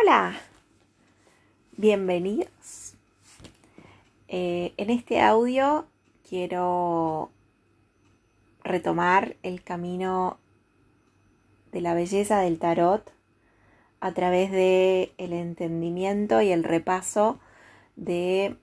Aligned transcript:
Hola, 0.00 0.34
bienvenidos. 1.76 2.94
Eh, 4.28 4.72
en 4.76 4.90
este 4.90 5.20
audio 5.20 5.86
quiero 6.28 7.30
retomar 8.62 9.34
el 9.42 9.64
camino 9.64 10.38
de 11.72 11.80
la 11.80 11.94
belleza 11.94 12.38
del 12.40 12.60
tarot 12.60 13.10
a 14.00 14.12
través 14.12 14.52
de 14.52 15.12
el 15.18 15.32
entendimiento 15.32 16.42
y 16.42 16.52
el 16.52 16.62
repaso 16.62 17.40
de 17.96 18.56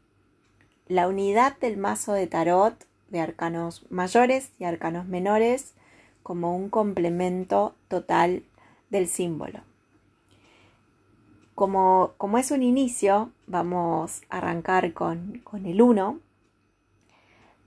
la 0.88 1.07
unidad 1.07 1.57
del 1.57 1.75
mazo 1.75 2.13
de 2.13 2.27
tarot 2.27 2.75
de 3.09 3.20
arcanos 3.20 3.86
mayores 3.89 4.52
y 4.57 4.63
arcanos 4.63 5.05
menores 5.05 5.73
como 6.23 6.55
un 6.55 6.70
complemento 6.70 7.75
total 7.89 8.43
del 8.89 9.07
símbolo. 9.07 9.59
Como, 11.55 12.14
como 12.18 12.38
es 12.38 12.52
un 12.52 12.62
inicio, 12.62 13.32
vamos 13.48 14.22
a 14.30 14.38
arrancar 14.38 14.94
con, 14.94 15.40
con 15.44 15.66
el 15.66 15.81
1, 15.81 16.20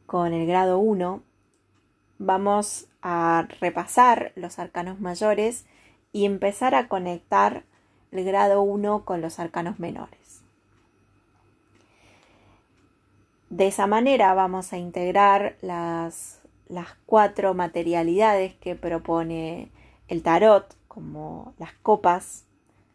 con 0.06 0.34
el 0.34 0.46
grado 0.46 0.78
1. 0.78 1.22
Vamos 2.18 2.88
a 3.02 3.48
repasar 3.60 4.32
los 4.36 4.58
arcanos 4.58 5.00
mayores 5.00 5.64
y 6.12 6.26
empezar 6.26 6.74
a 6.74 6.88
conectar 6.88 7.64
el 8.12 8.24
grado 8.24 8.62
1 8.62 9.04
con 9.04 9.20
los 9.22 9.38
arcanos 9.38 9.78
menores. 9.78 10.42
De 13.50 13.66
esa 13.66 13.86
manera 13.86 14.34
vamos 14.34 14.74
a 14.74 14.78
integrar 14.78 15.56
las, 15.62 16.42
las 16.68 16.88
cuatro 17.06 17.54
materialidades 17.54 18.54
que 18.54 18.74
propone 18.74 19.70
el 20.08 20.22
tarot, 20.22 20.76
como 20.86 21.54
las 21.58 21.72
copas, 21.74 22.44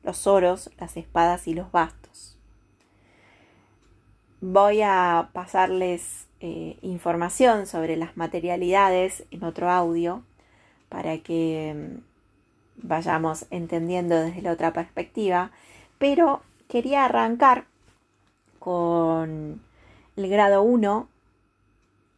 los 0.04 0.28
oros, 0.28 0.70
las 0.80 0.98
espadas 0.98 1.48
y 1.48 1.54
los 1.54 1.72
bastos. 1.72 2.38
Voy 4.42 4.82
a 4.82 5.30
pasarles 5.34 6.28
eh, 6.42 6.78
información 6.82 7.66
sobre 7.66 7.96
las 7.96 8.18
materialidades 8.18 9.24
en 9.32 9.44
otro 9.44 9.70
audio 9.70 10.24
para 10.90 11.18
que 11.20 11.74
mm, 11.74 12.88
vayamos 12.88 13.46
entendiendo 13.50 14.16
desde 14.16 14.42
la 14.42 14.52
otra 14.52 14.74
perspectiva, 14.74 15.52
pero 15.98 16.42
quería 16.68 17.06
arrancar 17.06 17.66
con 18.60 19.62
el 20.18 20.30
grado 20.30 20.64
1 20.64 21.08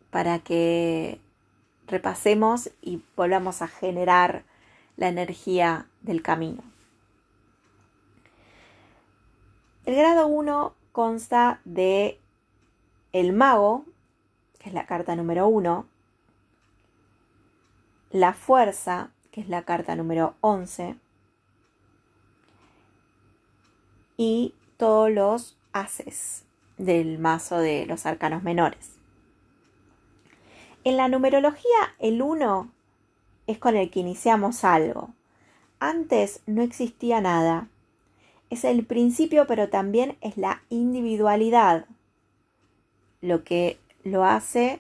para 0.09 0.39
que 0.39 1.20
repasemos 1.88 2.72
y 2.81 3.02
volvamos 3.16 3.61
a 3.61 3.67
generar 3.67 4.44
la 4.97 5.09
energía 5.09 5.86
del 6.02 6.22
camino. 6.22 6.75
El 9.86 9.95
grado 9.95 10.25
1 10.25 10.73
consta 10.91 11.61
de 11.64 12.19
el 13.14 13.33
mago, 13.33 13.86
que 14.58 14.69
es 14.69 14.73
la 14.73 14.88
carta 14.88 15.16
número 15.16 15.47
1, 15.47 15.86
la 18.09 18.33
fuerza, 18.33 19.11
que 19.31 19.42
es 19.42 19.47
la 19.47 19.61
carta 19.61 19.95
número 19.95 20.33
11, 20.42 20.95
y 24.17 24.55
todos 24.77 25.11
los 25.11 25.58
haces 25.72 26.45
del 26.80 27.20
mazo 27.20 27.59
de 27.59 27.86
los 27.86 28.08
arcanos 28.08 28.42
menores. 28.42 28.94
En 30.83 30.97
la 30.97 31.09
numerología, 31.09 31.95
el 31.99 32.23
1 32.23 32.72
es 33.45 33.59
con 33.59 33.75
el 33.75 33.92
que 33.92 33.99
iniciamos 33.99 34.64
algo. 34.64 35.09
Antes 35.80 36.42
no 36.47 36.64
existía 36.64 37.22
nada. 37.22 37.67
Es 38.56 38.64
el 38.64 38.86
principio, 38.86 39.48
pero 39.48 39.67
también 39.67 40.17
es 40.22 40.38
la 40.38 40.61
individualidad, 40.70 41.88
lo 43.20 43.44
que 43.44 43.78
lo 44.06 44.23
hace 44.23 44.80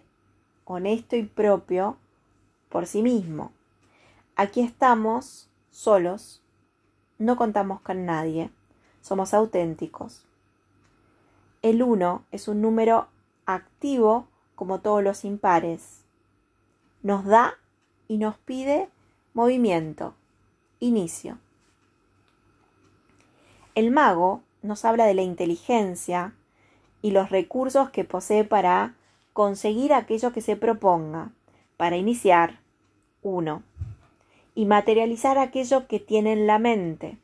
honesto 0.63 1.17
y 1.17 1.23
propio 1.23 1.97
por 2.69 2.87
sí 2.87 3.01
mismo. 3.01 3.51
Aquí 4.37 4.61
estamos 4.61 5.49
solos, 5.71 6.41
no 7.17 7.35
contamos 7.35 7.81
con 7.81 8.05
nadie, 8.05 8.49
somos 9.01 9.33
auténticos. 9.33 10.25
El 11.61 11.83
1 11.83 12.23
es 12.31 12.47
un 12.47 12.61
número 12.61 13.09
activo 13.45 14.29
como 14.55 14.79
todos 14.79 15.03
los 15.03 15.25
impares. 15.25 16.05
Nos 17.03 17.25
da 17.25 17.55
y 18.07 18.19
nos 18.19 18.37
pide 18.37 18.87
movimiento, 19.33 20.13
inicio. 20.79 21.39
El 23.75 23.91
mago 23.91 24.41
nos 24.61 24.85
habla 24.85 25.05
de 25.05 25.13
la 25.13 25.21
inteligencia 25.21 26.33
y 27.01 27.11
los 27.11 27.29
recursos 27.29 27.89
que 27.89 28.05
posee 28.05 28.45
para 28.45 28.95
conseguir 29.33 29.93
aquello 29.93 30.31
que 30.31 30.39
se 30.39 30.55
proponga, 30.55 31.31
para 31.75 31.97
iniciar, 31.97 32.59
uno, 33.21 33.63
y 34.55 34.65
materializar 34.65 35.37
aquello 35.37 35.87
que 35.87 35.99
tiene 35.99 36.31
en 36.31 36.47
la 36.47 36.57
mente. 36.57 37.17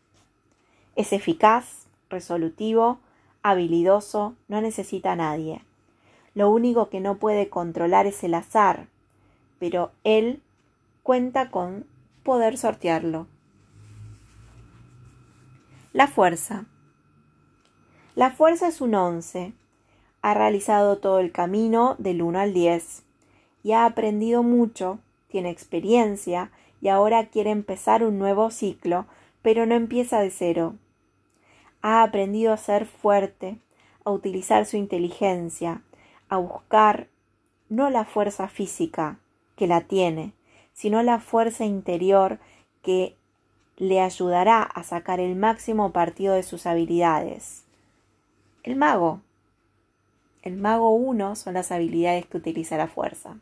Es 0.98 1.14
eficaz, 1.14 1.88
resolutivo, 2.10 3.00
habilidoso, 3.44 4.36
no 4.50 4.60
necesita 4.60 5.14
a 5.14 5.16
nadie. 5.16 5.62
Lo 6.36 6.50
único 6.50 6.90
que 6.90 7.00
no 7.00 7.16
puede 7.16 7.48
controlar 7.48 8.08
es 8.08 8.26
el 8.26 8.34
azar, 8.34 8.88
pero 9.58 9.92
él 10.04 10.42
cuenta 11.02 11.50
con 11.50 11.86
poder 12.24 12.58
sortearlo. 12.58 13.28
La 15.94 16.08
fuerza. 16.08 16.68
La 18.16 18.32
fuerza 18.32 18.70
es 18.70 18.80
un 18.80 18.96
11. 18.96 19.52
Ha 20.22 20.34
realizado 20.34 21.00
todo 21.00 21.20
el 21.20 21.34
camino 21.34 21.96
del 21.98 22.22
1 22.22 22.40
al 22.40 22.54
10 22.54 23.04
y 23.62 23.74
ha 23.74 23.84
aprendido 23.84 24.42
mucho, 24.42 25.00
tiene 25.28 25.50
experiencia 25.50 26.50
y 26.80 26.88
ahora 26.88 27.28
quiere 27.28 27.52
empezar 27.52 28.06
un 28.06 28.20
nuevo 28.20 28.52
ciclo, 28.52 29.06
pero 29.42 29.66
no 29.66 29.76
empieza 29.76 30.22
de 30.22 30.30
cero. 30.30 30.76
Ha 31.82 32.04
aprendido 32.04 32.54
a 32.54 32.58
ser 32.58 32.86
fuerte, 32.86 33.58
a 34.06 34.12
utilizar 34.12 34.66
su 34.66 34.78
inteligencia, 34.78 35.82
a 36.30 36.38
buscar 36.38 37.10
no 37.68 37.90
la 37.90 38.06
fuerza 38.06 38.48
física, 38.48 39.20
que 39.58 39.68
la 39.68 39.82
tiene, 39.82 40.32
sino 40.72 41.04
la 41.04 41.20
fuerza 41.20 41.66
interior 41.66 42.40
que 42.82 43.18
le 43.78 44.00
ayudará 44.00 44.62
a 44.62 44.84
sacar 44.84 45.20
el 45.20 45.36
máximo 45.36 45.92
partido 45.92 46.36
de 46.36 46.44
sus 46.44 46.66
habilidades. 46.66 47.64
El 48.64 48.76
mago. 48.76 49.22
El 50.44 50.58
mago 50.58 50.90
1 50.90 51.36
son 51.36 51.54
las 51.54 51.72
habilidades 51.72 52.26
que 52.26 52.38
utiliza 52.38 52.78
la 52.78 52.88
fuerza. 52.88 53.38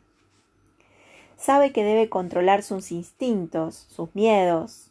Sabe 1.36 1.72
que 1.72 1.84
debe 1.84 2.08
controlar 2.08 2.62
sus 2.62 2.92
instintos, 2.92 3.86
sus 3.90 4.14
miedos, 4.14 4.90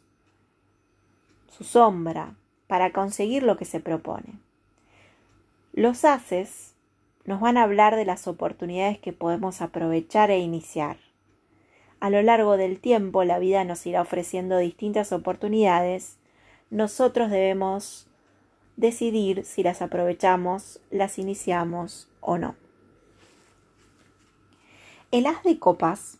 su 1.48 1.64
sombra, 1.64 2.34
para 2.66 2.92
conseguir 2.92 3.42
lo 3.42 3.56
que 3.56 3.64
se 3.64 3.80
propone. 3.80 4.38
Los 5.72 6.04
haces 6.04 6.74
nos 7.24 7.40
van 7.40 7.56
a 7.56 7.62
hablar 7.62 7.96
de 7.96 8.04
las 8.04 8.26
oportunidades 8.26 8.98
que 8.98 9.12
podemos 9.12 9.60
aprovechar 9.60 10.30
e 10.30 10.38
iniciar. 10.38 10.96
A 12.00 12.08
lo 12.08 12.22
largo 12.22 12.56
del 12.56 12.80
tiempo 12.80 13.24
la 13.24 13.38
vida 13.38 13.62
nos 13.64 13.86
irá 13.86 14.00
ofreciendo 14.00 14.56
distintas 14.56 15.12
oportunidades. 15.12 16.16
Nosotros 16.70 17.30
debemos 17.30 18.06
decidir 18.76 19.44
si 19.44 19.62
las 19.62 19.82
aprovechamos, 19.82 20.80
las 20.90 21.18
iniciamos 21.18 22.08
o 22.20 22.38
no. 22.38 22.56
El 25.12 25.26
as 25.26 25.42
de 25.42 25.58
copas. 25.58 26.18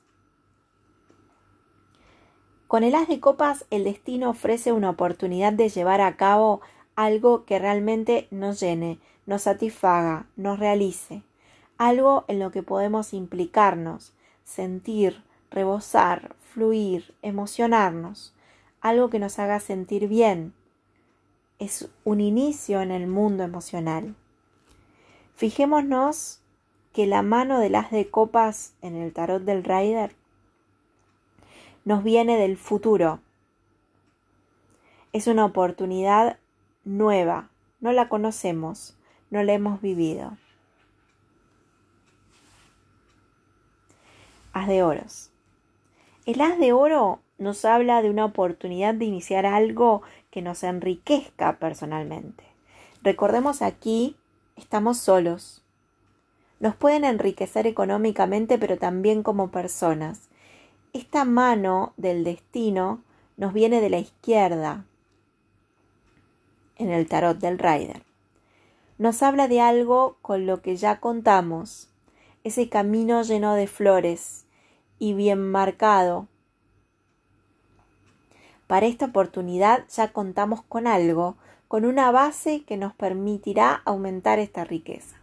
Con 2.69 2.85
el 2.85 2.95
as 2.95 3.09
de 3.09 3.19
copas 3.19 3.65
el 3.71 3.85
destino 3.85 4.31
ofrece 4.31 4.73
una 4.73 4.91
oportunidad 4.91 5.55
de 5.55 5.71
llevar 5.71 6.03
a 6.03 6.17
cabo 6.17 6.61
algo 6.95 7.47
que 7.47 7.59
realmente 7.59 8.29
nos 8.31 8.61
llene, 8.61 8.99
nos 9.25 9.43
satisfaga, 9.43 10.27
nos 10.37 10.59
realice, 10.59 11.23
algo 11.79 12.25
en 12.29 12.39
lo 12.39 12.51
que 12.51 12.63
podemos 12.63 13.15
implicarnos, 13.15 14.13
sentir, 14.45 15.23
rebosar, 15.51 16.35
fluir, 16.53 17.15
emocionarnos, 17.23 18.35
algo 18.81 19.11
que 19.11 19.19
nos 19.19 19.39
haga 19.39 19.61
sentir 19.61 20.09
bien. 20.09 20.55
Es 21.59 21.89
un 22.05 22.21
inicio 22.21 22.81
en 22.81 22.91
el 22.91 23.07
mundo 23.07 23.43
emocional. 23.43 24.15
Fijémonos 25.35 26.41
que 26.93 27.07
la 27.07 27.23
mano 27.23 27.61
de 27.61 27.71
las 27.71 27.91
de 27.91 28.11
copas 28.11 28.75
en 28.83 28.97
el 28.97 29.13
tarot 29.13 29.43
del 29.43 29.65
Rider 29.65 30.15
nos 31.85 32.03
viene 32.03 32.37
del 32.37 32.57
futuro. 32.57 33.21
Es 35.13 35.27
una 35.27 35.45
oportunidad 35.45 36.39
nueva, 36.85 37.51
no 37.81 37.93
la 37.93 38.09
conocemos, 38.09 38.97
no 39.31 39.43
la 39.43 39.53
hemos 39.55 39.81
vivido. 39.81 40.37
Haz 44.53 44.69
de 44.69 44.83
oros. 44.83 45.30
El 46.31 46.43
haz 46.43 46.61
de 46.61 46.73
oro 46.73 47.19
nos 47.39 47.65
habla 47.65 48.03
de 48.03 48.09
una 48.09 48.25
oportunidad 48.25 48.95
de 48.95 49.05
iniciar 49.05 49.47
algo 49.47 50.03
que 50.31 50.43
nos 50.43 50.63
enriquezca 50.63 51.59
personalmente. 51.59 52.45
Recordemos 53.03 53.63
aquí, 53.63 54.15
estamos 54.55 54.99
solos. 54.99 55.65
Nos 56.61 56.77
pueden 56.77 57.03
enriquecer 57.03 57.67
económicamente, 57.67 58.59
pero 58.59 58.79
también 58.79 59.25
como 59.25 59.51
personas. 59.51 60.29
Esta 60.93 61.25
mano 61.25 61.95
del 61.97 62.23
destino 62.23 63.03
nos 63.37 63.53
viene 63.53 63.81
de 63.81 63.91
la 63.91 63.99
izquierda 63.99 64.85
en 66.77 66.91
el 66.91 67.09
tarot 67.09 67.39
del 67.39 67.59
Rider. 67.59 68.05
Nos 68.99 69.25
habla 69.25 69.49
de 69.49 69.61
algo 69.63 70.17
con 70.23 70.47
lo 70.47 70.63
que 70.63 70.77
ya 70.77 71.01
contamos, 71.01 71.89
ese 72.45 72.69
camino 72.69 73.25
lleno 73.25 73.55
de 73.55 73.67
flores 73.67 74.47
y 75.01 75.15
bien 75.15 75.51
marcado. 75.51 76.29
Para 78.69 78.87
esta 78.87 79.07
oportunidad 79.07 79.85
ya 79.89 80.13
contamos 80.13 80.63
con 80.63 80.87
algo, 80.87 81.37
con 81.67 81.85
una 81.85 82.13
base 82.13 82.63
que 82.63 82.77
nos 82.77 82.95
permitirá 82.95 83.83
aumentar 83.85 84.39
esta 84.39 84.65
riqueza. 84.65 85.17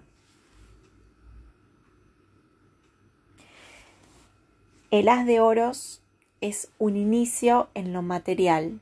El 4.92 5.08
haz 5.08 5.26
de 5.26 5.40
oros 5.40 6.02
es 6.42 6.72
un 6.78 6.98
inicio 6.98 7.70
en 7.74 7.94
lo 7.94 8.02
material. 8.02 8.82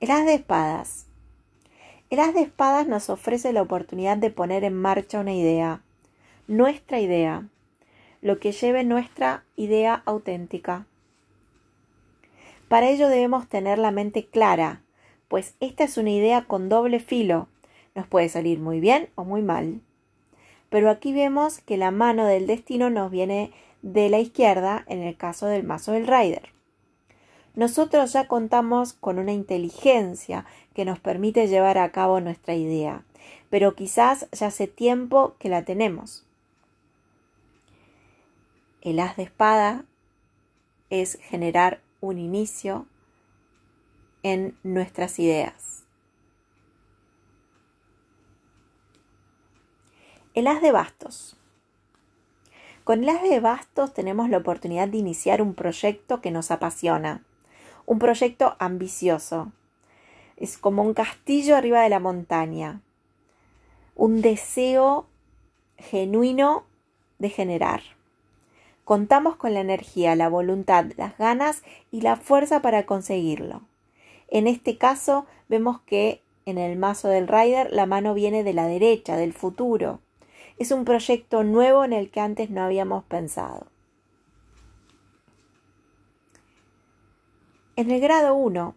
El 0.00 0.10
haz 0.10 0.24
de 0.24 0.34
espadas. 0.34 1.06
El 2.10 2.20
haz 2.20 2.32
de 2.32 2.42
espadas 2.42 2.88
nos 2.88 3.10
ofrece 3.10 3.52
la 3.52 3.62
oportunidad 3.62 4.16
de 4.16 4.30
poner 4.30 4.64
en 4.64 4.74
marcha 4.74 5.20
una 5.20 5.34
idea, 5.34 5.82
nuestra 6.48 6.98
idea, 6.98 7.46
lo 8.22 8.40
que 8.40 8.52
lleve 8.52 8.82
nuestra 8.82 9.44
idea 9.54 10.02
auténtica. 10.06 10.86
Para 12.68 12.88
ello 12.88 13.08
debemos 13.08 13.48
tener 13.48 13.78
la 13.78 13.90
mente 13.90 14.26
clara, 14.26 14.80
pues 15.28 15.54
esta 15.60 15.84
es 15.84 15.98
una 15.98 16.10
idea 16.10 16.46
con 16.46 16.70
doble 16.70 17.00
filo, 17.00 17.48
nos 17.94 18.06
puede 18.06 18.30
salir 18.30 18.60
muy 18.60 18.80
bien 18.80 19.10
o 19.14 19.24
muy 19.24 19.42
mal. 19.42 19.82
Pero 20.70 20.88
aquí 20.88 21.12
vemos 21.12 21.60
que 21.60 21.76
la 21.76 21.90
mano 21.90 22.24
del 22.24 22.46
destino 22.46 22.88
nos 22.88 23.10
viene 23.10 23.52
de 23.82 24.08
la 24.08 24.18
izquierda 24.18 24.84
en 24.88 25.02
el 25.02 25.16
caso 25.18 25.46
del 25.46 25.64
mazo 25.64 25.92
del 25.92 26.06
Rider. 26.06 26.50
Nosotros 27.54 28.14
ya 28.14 28.26
contamos 28.26 28.94
con 28.94 29.18
una 29.18 29.32
inteligencia 29.32 30.46
que 30.74 30.86
nos 30.86 30.98
permite 30.98 31.46
llevar 31.46 31.76
a 31.76 31.92
cabo 31.92 32.20
nuestra 32.20 32.54
idea, 32.54 33.04
pero 33.50 33.74
quizás 33.74 34.28
ya 34.32 34.46
hace 34.46 34.66
tiempo 34.66 35.34
que 35.38 35.50
la 35.50 35.64
tenemos. 35.64 36.27
El 38.80 39.00
as 39.00 39.16
de 39.16 39.24
espada 39.24 39.84
es 40.88 41.18
generar 41.20 41.80
un 42.00 42.18
inicio 42.18 42.86
en 44.22 44.56
nuestras 44.62 45.18
ideas. 45.18 45.82
El 50.34 50.46
as 50.46 50.62
de 50.62 50.70
bastos. 50.70 51.36
Con 52.84 53.02
el 53.02 53.08
as 53.08 53.22
de 53.22 53.40
bastos 53.40 53.92
tenemos 53.92 54.30
la 54.30 54.38
oportunidad 54.38 54.86
de 54.86 54.98
iniciar 54.98 55.42
un 55.42 55.54
proyecto 55.54 56.20
que 56.20 56.30
nos 56.30 56.52
apasiona, 56.52 57.24
un 57.84 57.98
proyecto 57.98 58.54
ambicioso. 58.60 59.50
Es 60.36 60.56
como 60.56 60.84
un 60.84 60.94
castillo 60.94 61.56
arriba 61.56 61.82
de 61.82 61.88
la 61.88 61.98
montaña, 61.98 62.80
un 63.96 64.22
deseo 64.22 65.08
genuino 65.78 66.64
de 67.18 67.30
generar. 67.30 67.97
Contamos 68.88 69.36
con 69.36 69.52
la 69.52 69.60
energía, 69.60 70.16
la 70.16 70.30
voluntad, 70.30 70.86
las 70.96 71.18
ganas 71.18 71.62
y 71.90 72.00
la 72.00 72.16
fuerza 72.16 72.62
para 72.62 72.86
conseguirlo. 72.86 73.60
En 74.28 74.46
este 74.46 74.78
caso 74.78 75.26
vemos 75.46 75.82
que 75.82 76.22
en 76.46 76.56
el 76.56 76.78
mazo 76.78 77.08
del 77.08 77.28
Rider 77.28 77.70
la 77.70 77.84
mano 77.84 78.14
viene 78.14 78.44
de 78.44 78.54
la 78.54 78.66
derecha, 78.66 79.18
del 79.18 79.34
futuro. 79.34 80.00
Es 80.56 80.70
un 80.70 80.86
proyecto 80.86 81.44
nuevo 81.44 81.84
en 81.84 81.92
el 81.92 82.10
que 82.10 82.20
antes 82.20 82.48
no 82.48 82.62
habíamos 82.62 83.04
pensado. 83.04 83.66
En 87.76 87.90
el 87.90 88.00
grado 88.00 88.36
1, 88.36 88.74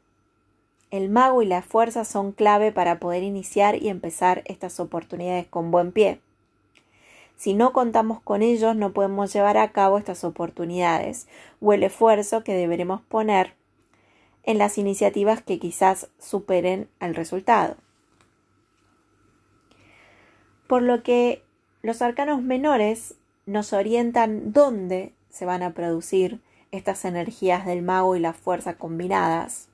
el 0.89 1.07
mago 1.07 1.41
y 1.41 1.45
la 1.45 1.61
fuerza 1.61 2.03
son 2.03 2.33
clave 2.33 2.73
para 2.73 2.99
poder 2.99 3.23
iniciar 3.23 3.81
y 3.81 3.87
empezar 3.87 4.41
estas 4.43 4.81
oportunidades 4.81 5.47
con 5.47 5.71
buen 5.71 5.93
pie. 5.93 6.19
Si 7.41 7.55
no 7.55 7.73
contamos 7.73 8.21
con 8.21 8.43
ellos, 8.43 8.75
no 8.75 8.93
podemos 8.93 9.33
llevar 9.33 9.57
a 9.57 9.71
cabo 9.71 9.97
estas 9.97 10.23
oportunidades 10.23 11.27
o 11.59 11.73
el 11.73 11.81
esfuerzo 11.81 12.43
que 12.43 12.53
deberemos 12.53 13.01
poner 13.01 13.55
en 14.43 14.59
las 14.59 14.77
iniciativas 14.77 15.41
que 15.41 15.57
quizás 15.57 16.11
superen 16.19 16.87
el 16.99 17.15
resultado. 17.15 17.77
Por 20.67 20.83
lo 20.83 21.01
que 21.01 21.41
los 21.81 22.03
arcanos 22.03 22.43
menores 22.43 23.15
nos 23.47 23.73
orientan 23.73 24.53
dónde 24.53 25.11
se 25.31 25.47
van 25.47 25.63
a 25.63 25.73
producir 25.73 26.41
estas 26.69 27.05
energías 27.05 27.65
del 27.65 27.81
mago 27.81 28.15
y 28.15 28.19
la 28.19 28.33
fuerza 28.33 28.75
combinadas. 28.75 29.67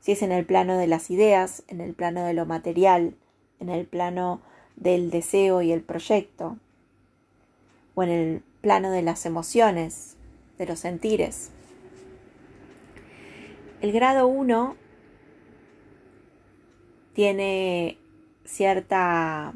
Si 0.00 0.12
es 0.12 0.22
en 0.22 0.32
el 0.32 0.46
plano 0.46 0.78
de 0.78 0.86
las 0.86 1.10
ideas, 1.10 1.62
en 1.68 1.82
el 1.82 1.92
plano 1.92 2.24
de 2.24 2.32
lo 2.32 2.46
material, 2.46 3.16
en 3.60 3.68
el 3.68 3.84
plano 3.84 4.40
del 4.76 5.10
deseo 5.10 5.62
y 5.62 5.72
el 5.72 5.82
proyecto, 5.82 6.56
o 7.94 8.02
en 8.02 8.08
el 8.08 8.42
plano 8.60 8.90
de 8.90 9.02
las 9.02 9.26
emociones, 9.26 10.16
de 10.58 10.66
los 10.66 10.80
sentires. 10.80 11.50
El 13.80 13.92
grado 13.92 14.28
1 14.28 14.76
tiene 17.14 17.98
cierta 18.44 19.52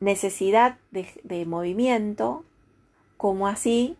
necesidad 0.00 0.78
de, 0.90 1.46
movimiento, 1.46 2.44
como 3.16 3.48
así 3.48 3.96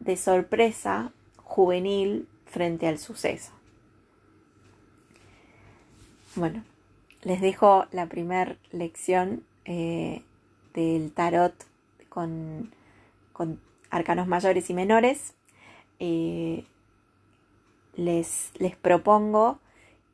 de 0.00 0.16
sorpresa 0.16 1.12
juvenil 1.36 2.28
frente 2.46 2.86
al 2.86 2.98
suceso. 2.98 3.52
Bueno, 6.36 6.62
les 7.22 7.40
dejo 7.40 7.86
la 7.92 8.06
primera 8.06 8.56
lección 8.70 9.44
eh, 9.64 10.22
del 10.74 11.12
tarot 11.12 11.54
con, 12.08 12.70
arcanos 13.90 14.26
mayores 14.26 14.70
y 14.70 14.74
menores. 14.74 15.34
Eh, 15.98 16.64
les, 17.96 18.52
les 18.58 18.76
propongo 18.76 19.58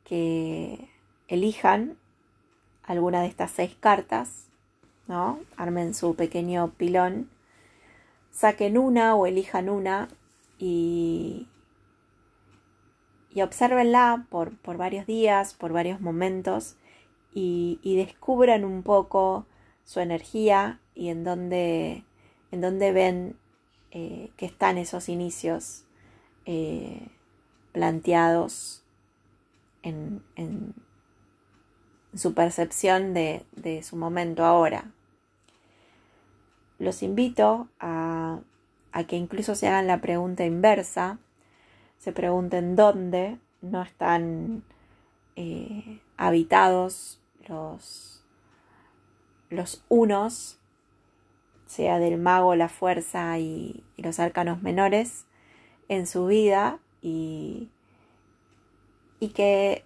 que 0.03 0.89
elijan 1.27 1.97
alguna 2.83 3.21
de 3.21 3.27
estas 3.27 3.51
seis 3.51 3.75
cartas 3.79 4.45
¿no? 5.07 5.39
Armen 5.57 5.93
su 5.93 6.15
pequeño 6.15 6.71
pilón, 6.77 7.29
saquen 8.31 8.77
una 8.77 9.15
o 9.15 9.25
elijan 9.25 9.69
una 9.69 10.09
y, 10.57 11.47
y 13.33 13.41
observenla 13.41 14.25
por, 14.29 14.57
por 14.57 14.77
varios 14.77 15.05
días, 15.05 15.53
por 15.53 15.73
varios 15.73 16.01
momentos 16.01 16.75
y, 17.35 17.95
descubran 17.97 18.63
un 18.63 18.81
poco 18.81 19.45
su 19.83 19.99
energía 19.99 20.79
y 20.95 21.09
en 21.09 21.23
dónde, 21.25 22.05
en 22.51 22.61
dónde 22.61 22.93
ven 22.93 23.35
eh, 23.91 24.31
que 24.37 24.45
están 24.45 24.77
esos 24.77 25.09
inicios 25.09 25.83
eh, 26.45 27.09
planteados 27.73 28.83
en, 29.83 30.23
su 32.15 32.33
percepción 32.33 33.13
de, 33.13 33.45
de 33.51 33.83
su 33.83 33.97
momento 33.97 34.45
ahora. 34.45 34.93
Los 36.79 37.03
invito 37.03 37.67
a, 37.81 38.39
que 39.09 39.17
incluso 39.17 39.55
se 39.55 39.67
hagan 39.67 39.87
la 39.87 39.99
pregunta 39.99 40.45
inversa, 40.45 41.19
se 41.97 42.13
pregunten 42.13 42.77
dónde 42.77 43.37
no 43.61 43.81
están 43.81 44.63
eh, 45.35 45.99
habitados 46.15 47.19
los, 47.47 48.23
los 49.49 49.83
unos, 49.89 50.59
sea 51.65 51.99
del 51.99 52.17
mago, 52.17 52.55
la 52.55 52.69
fuerza 52.69 53.37
y, 53.39 53.83
los 53.97 54.19
arcanos 54.19 54.61
menores 54.61 55.25
en 55.87 56.05
su 56.05 56.27
vida 56.27 56.79
y, 57.01 57.69
y 59.19 59.29
que 59.29 59.83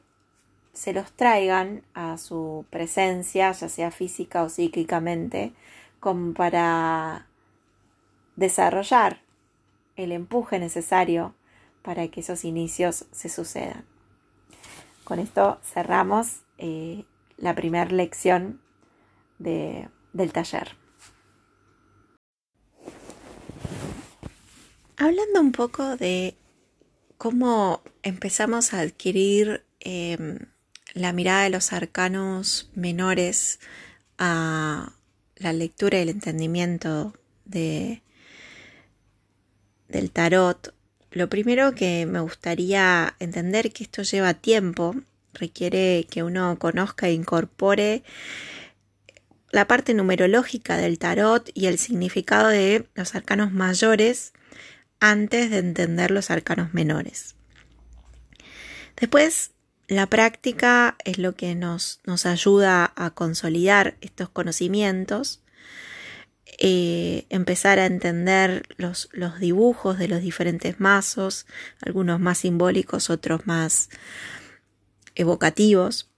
se 0.74 0.94
los 0.94 1.12
traigan 1.12 1.84
a 1.94 2.18
su 2.18 2.66
presencia, 2.70 3.52
ya 3.52 3.70
sea 3.70 3.92
física 3.92 4.44
o 4.44 4.50
psíquicamente, 4.50 5.54
como 6.00 6.34
para 6.34 7.28
desarrollar 8.36 9.22
el 9.96 10.12
empuje 10.12 10.60
necesario 10.60 11.36
para 11.82 12.08
que 12.08 12.22
esos 12.22 12.46
inicios 12.46 13.06
se 13.12 13.30
sucedan. 13.30 13.84
Con 15.04 15.20
esto 15.20 15.60
cerramos 15.64 16.42
eh, 16.58 17.04
la 17.42 17.56
primera 17.56 17.90
lección 17.90 18.62
de, 19.38 19.90
del 20.14 20.32
taller. 20.32 20.76
Hablando 24.98 25.40
un 25.40 25.52
poco 25.54 25.96
de 25.96 26.36
cómo 27.18 27.82
empezamos 28.04 28.74
a 28.74 28.82
adquirir 28.82 29.64
em, 29.80 30.40
la 30.94 31.14
mirada 31.14 31.44
de 31.44 31.50
los 31.50 31.72
arcanos 31.72 32.70
menores 32.76 33.60
a 34.18 34.94
la 35.38 35.54
lectura 35.54 36.00
y 36.00 36.02
el 36.02 36.10
entendimiento 36.10 37.14
de, 37.46 38.02
del 39.88 40.12
tarot, 40.12 40.74
lo 41.12 41.30
primero 41.30 41.74
que 41.74 42.06
me 42.06 42.20
gustaría 42.20 43.16
entender 43.20 43.72
que 43.72 43.84
esto 43.84 44.04
lleva 44.04 44.34
tiempo 44.34 44.96
requiere 45.34 46.08
que 46.10 46.24
uno 46.24 46.58
conozca 46.60 47.08
e 47.08 47.14
incorpore 47.14 48.04
la 49.52 49.68
parte 49.68 49.94
numerológica 49.94 50.78
del 50.78 51.00
tarot 51.00 51.50
y 51.54 51.68
el 51.68 51.78
significado 51.78 52.50
de 52.50 52.88
los 52.94 53.16
arcanos 53.16 53.52
mayores 53.52 54.34
antes 55.00 55.50
de 55.50 55.58
entender 55.60 56.12
los 56.12 56.30
arcanos 56.30 56.74
menores. 56.74 57.36
Después, 58.96 59.52
la 59.88 60.08
práctica 60.08 60.98
es 61.04 61.18
lo 61.18 61.36
que 61.36 61.56
nos, 61.56 62.00
nos 62.06 62.26
ayuda 62.26 62.94
a 62.96 63.10
consolidar 63.12 63.98
estos 64.02 64.30
conocimientos, 64.30 65.42
eh, 66.60 67.26
empezar 67.30 67.80
a 67.80 67.86
entender 67.86 68.68
los, 68.78 69.10
los 69.14 69.40
dibujos 69.40 69.98
de 69.98 70.08
los 70.08 70.22
diferentes 70.22 70.80
mazos, 70.80 71.48
algunos 71.82 72.20
más 72.20 72.40
simbólicos, 72.40 73.10
otros 73.10 73.48
más 73.48 73.90
evocativos. 75.20 76.10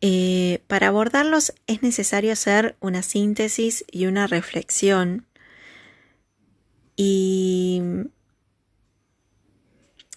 Eh, 0.00 0.62
para 0.66 0.88
abordarlos 0.88 1.54
es 1.66 1.82
necesario 1.82 2.32
hacer 2.32 2.76
una 2.80 3.02
síntesis 3.02 3.84
y 3.90 4.06
una 4.06 4.26
reflexión 4.26 5.26
y 6.96 7.82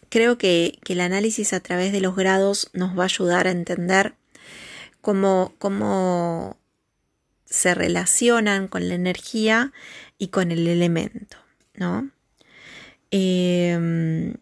creo 0.10 0.38
que, 0.38 0.80
el 0.88 1.02
análisis 1.02 1.54
a 1.54 1.60
través 1.60 1.92
de 1.92 2.02
los 2.02 2.16
grados 2.16 2.72
nos 2.74 2.98
va 2.98 3.04
a 3.04 3.06
ayudar 3.06 3.48
a 3.48 3.52
entender 3.52 4.16
cómo, 5.02 5.54
cómo 5.60 6.58
se 7.46 7.76
relacionan 7.76 8.68
con 8.68 8.90
la 8.90 8.96
energía 8.96 9.72
y 10.18 10.30
con 10.30 10.52
el 10.52 10.68
elemento, 10.68 11.38
¿no? 11.76 12.10
Em, 13.12 14.36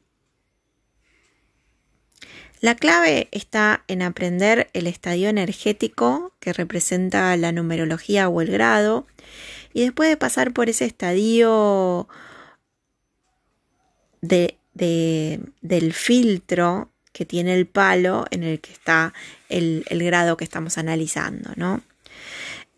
la 2.59 2.75
clave 2.75 3.27
está 3.31 3.83
en 3.87 4.01
aprender 4.01 4.69
el 4.73 4.87
estadio 4.87 5.29
energético 5.29 6.33
que 6.39 6.53
representa 6.53 7.35
la 7.37 7.51
numerología 7.51 8.29
o 8.29 8.41
el 8.41 8.51
grado 8.51 9.05
y 9.73 9.81
después 9.81 10.09
de 10.09 10.17
pasar 10.17 10.53
por 10.53 10.69
ese 10.69 10.85
estadio 10.85 12.07
de, 14.21 14.57
del 14.73 15.93
filtro 15.93 16.89
que 17.13 17.25
tiene 17.25 17.53
el 17.53 17.67
palo 17.67 18.25
en 18.31 18.43
el 18.43 18.59
que 18.59 18.71
está 18.71 19.13
el, 19.49 19.83
grado 19.89 20.37
que 20.37 20.43
estamos 20.43 20.77
analizando, 20.77 21.51
¿no? 21.55 21.81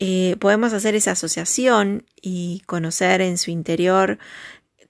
Eh, 0.01 0.37
podemos 0.39 0.71
hacer 0.71 0.95
esa 0.95 1.11
asociación 1.11 2.05
y 2.21 2.63
conocer 2.65 3.19
en 3.19 3.37
su 3.37 3.51
interior 3.51 4.17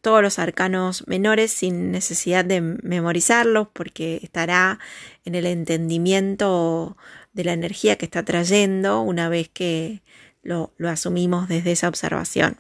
todos 0.02 0.22
los 0.22 0.40
arcanos 0.40 1.08
menores 1.08 1.52
sin 1.52 1.92
necesidad 1.92 2.46
de 2.46 2.62
memorizarlos 2.62 3.68
porque 3.74 4.20
estará 4.24 4.80
en 5.26 5.36
el 5.36 5.46
entendimiento 5.46 6.98
de 7.34 7.44
la 7.44 7.54
energía 7.54 7.98
que 7.98 8.06
está 8.06 8.24
trayendo 8.24 9.02
una 9.02 9.30
vez 9.30 9.50
que 9.50 10.02
lo 10.42 10.72
asumimos 10.88 11.48
desde 11.48 11.72
esa 11.72 11.90
observación. 11.90 12.58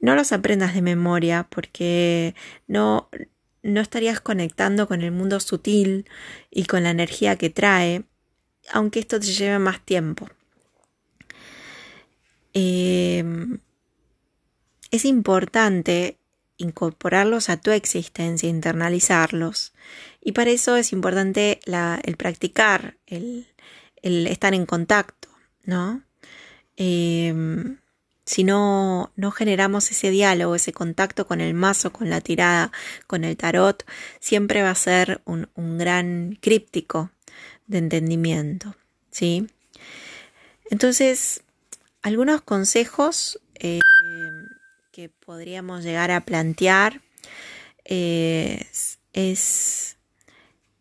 No 0.00 0.14
los 0.14 0.32
aprendas 0.32 0.74
de 0.74 0.82
memoria 0.82 1.46
porque 1.50 2.34
no, 2.66 3.08
no 3.62 3.80
estarías 3.80 4.20
conectando 4.20 4.86
con 4.86 5.02
el 5.02 5.10
mundo 5.12 5.40
sutil 5.40 6.06
y 6.50 6.64
con 6.64 6.84
la 6.84 6.90
energía 6.90 7.36
que 7.36 7.50
trae, 7.50 8.04
aunque 8.72 9.00
esto 9.00 9.18
te 9.18 9.26
lleve 9.26 9.58
más 9.58 9.80
tiempo. 9.84 10.28
Em, 12.54 13.58
es 14.90 15.04
importante 15.04 16.18
incorporarlos 16.58 17.48
a 17.48 17.56
tu 17.56 17.70
existencia, 17.70 18.48
internalizarlos. 18.48 19.72
Y 20.20 20.32
para 20.32 20.50
eso 20.50 20.76
es 20.76 20.92
importante 20.92 21.60
el 21.66 22.16
practicar, 22.16 22.96
el, 23.06 23.46
estar 24.02 24.54
en 24.54 24.66
contacto, 24.66 25.28
¿no? 25.64 26.02
Em, 26.76 27.78
si 28.28 28.44
no, 28.44 29.10
no 29.16 29.30
generamos 29.30 29.90
ese 29.90 30.10
diálogo, 30.10 30.54
ese 30.54 30.72
contacto 30.72 31.26
con 31.26 31.40
el 31.40 31.54
mazo, 31.54 31.92
con 31.92 32.10
la 32.10 32.20
tirada, 32.20 32.72
con 33.06 33.24
el 33.24 33.36
tarot, 33.38 33.84
siempre 34.20 34.62
va 34.62 34.70
a 34.70 34.74
ser 34.74 35.22
un, 35.24 35.48
gran 35.78 36.36
críptico 36.40 37.10
de 37.66 37.78
entendimiento. 37.78 38.74
¿sí? 39.10 39.46
Entonces, 40.70 41.42
algunos 42.02 42.42
consejos 42.42 43.40
eh, 43.54 43.80
que 44.98 45.08
podríamos 45.08 45.84
llegar 45.84 46.10
a 46.10 46.22
plantear 46.24 47.02
es, 47.84 48.98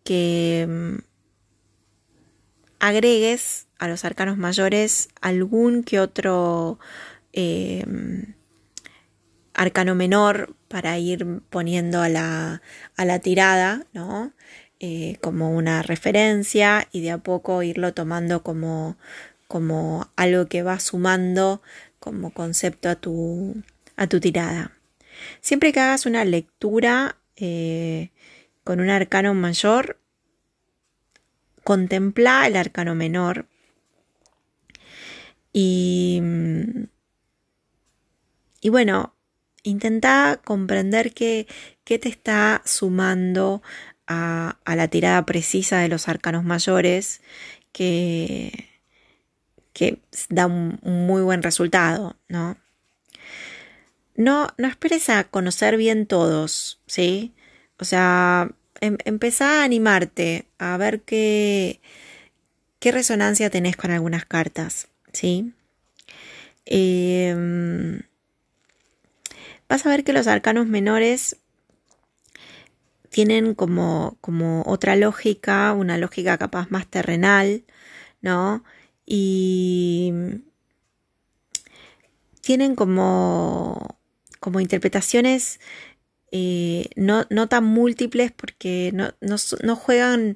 que 0.04 0.66
mm, 0.68 0.96
agregues 2.80 3.68
a 3.78 3.88
los 3.88 4.06
arcanos 4.06 4.38
mayores 4.38 5.10
algún 5.22 5.84
que 5.84 6.00
otro 6.00 6.80
Em, 7.40 8.34
arcano 9.54 9.94
menor 9.94 10.56
para 10.68 10.98
ir 10.98 11.42
poniendo 11.52 12.02
a 12.02 12.10
la, 12.10 12.64
a 12.96 13.06
la 13.06 13.20
tirada, 13.20 13.86
¿no? 13.94 14.34
Eh, 14.80 15.18
como 15.22 15.52
una 15.52 15.84
referencia 15.84 16.88
y 16.92 17.02
de 17.02 17.12
a 17.12 17.20
poco 17.20 17.62
irlo 17.62 17.94
tomando 17.94 18.42
como, 18.42 18.98
como 19.48 20.10
algo 20.16 20.48
que 20.48 20.64
va 20.64 20.80
sumando 20.80 21.62
como 22.00 22.32
concepto 22.34 22.90
a 22.90 22.96
tu, 22.96 23.62
a 23.98 24.08
tu 24.08 24.22
tirada. 24.22 24.72
Siempre 25.42 25.74
que 25.74 25.82
hagas 25.82 26.06
una 26.06 26.24
lectura 26.24 27.18
eh, 27.36 28.12
con 28.64 28.80
un 28.80 28.90
arcano 28.90 29.34
mayor, 29.34 30.00
contempla 31.64 32.48
el 32.48 32.56
arcano 32.56 32.96
menor 32.96 33.48
y 35.52 36.22
y 38.62 38.70
bueno, 38.70 39.14
intenta 39.64 40.42
comprender 40.44 41.14
qué, 41.14 41.48
qué 41.84 42.00
te 42.00 42.10
está 42.10 42.62
sumando 42.66 43.62
a, 44.08 44.58
la 44.66 44.88
tirada 44.88 45.26
precisa 45.26 45.80
de 45.80 45.90
los 45.90 46.08
arcanos 46.08 46.44
mayores 46.44 47.22
que, 47.72 48.70
que 49.74 50.02
da 50.30 50.48
un, 50.48 50.80
muy 50.84 51.22
buen 51.22 51.44
resultado, 51.44 52.18
¿no? 52.28 52.58
No, 54.18 54.50
no 54.58 54.68
esperes 54.68 55.10
a 55.10 55.26
conocer 55.26 55.78
bien 55.78 56.08
todos, 56.08 56.82
¿sí? 56.88 57.34
O 57.80 57.86
sea, 57.86 58.50
em, 58.82 58.98
empezá 59.06 59.62
a 59.62 59.64
animarte 59.64 60.48
a 60.58 60.76
ver 60.78 61.02
qué, 61.02 61.80
qué 62.80 62.92
resonancia 62.92 63.50
tenés 63.52 63.78
con 63.78 63.92
algunas 63.92 64.26
cartas, 64.26 64.88
¿sí? 65.14 65.54
Eh, 66.66 68.02
vas 69.70 69.86
a 69.86 69.90
ver 69.90 70.04
que 70.04 70.14
los 70.14 70.28
arcanos 70.28 70.68
menores 70.68 71.38
tienen 73.10 73.56
como, 73.56 74.18
como 74.22 74.64
otra 74.66 74.96
lógica, 74.96 75.74
una 75.74 75.98
lógica 75.98 76.38
capaz 76.38 76.72
más 76.72 76.88
terrenal, 76.88 77.64
¿no? 78.22 78.64
Y 79.06 80.14
tienen 82.42 82.76
como, 82.76 83.97
como 84.40 84.60
interpretaciones 84.60 85.60
eh, 86.32 86.90
no, 86.96 87.26
no, 87.30 87.48
tan 87.48 87.64
múltiples 87.64 88.32
porque 88.32 88.92
no, 88.94 89.14
no, 89.22 89.76
juegan 89.76 90.36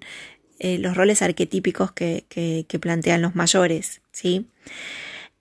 eh, 0.59 0.77
los 0.77 0.95
roles 0.95 1.21
arquetípicos 1.21 1.91
que, 1.91 2.25
que, 2.29 2.79
plantean 2.79 3.21
los 3.21 3.35
mayores, 3.35 4.01
¿sí? 4.11 4.47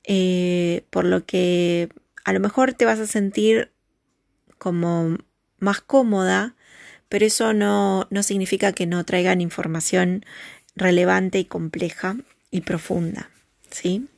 Eh, 0.05 0.85
por 0.91 1.05
lo 1.05 1.25
que 1.25 1.89
a 2.25 2.33
lo 2.33 2.41
mejor 2.41 2.75
te 2.75 2.85
vas 2.85 2.99
a 2.99 3.07
sentir 3.07 3.71
como 4.59 5.19
más 5.59 5.81
cómoda, 5.81 6.57
pero 7.09 7.27
eso 7.27 7.53
no, 7.53 8.09
no 8.11 8.23
significa 8.23 8.73
que 8.73 8.87
no 8.87 9.05
traigan 9.05 9.41
información 9.41 10.25
relevante 10.75 11.39
y 11.39 11.45
compleja 11.45 12.17
y 12.51 12.63
profunda. 12.63 13.31
¿sí? 13.71 14.09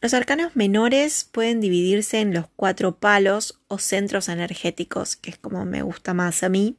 Los 0.00 0.12
arcanos 0.14 0.54
menores 0.54 1.28
pueden 1.30 1.60
dividirse 1.60 2.20
en 2.20 2.34
los 2.34 2.46
cuatro 2.56 2.96
palos 2.96 3.60
o 3.68 3.78
centros 3.78 4.28
energéticos, 4.28 5.16
que 5.16 5.30
es 5.30 5.38
como 5.38 5.64
me 5.64 5.82
gusta 5.82 6.14
más 6.14 6.42
a 6.42 6.48
mí, 6.48 6.76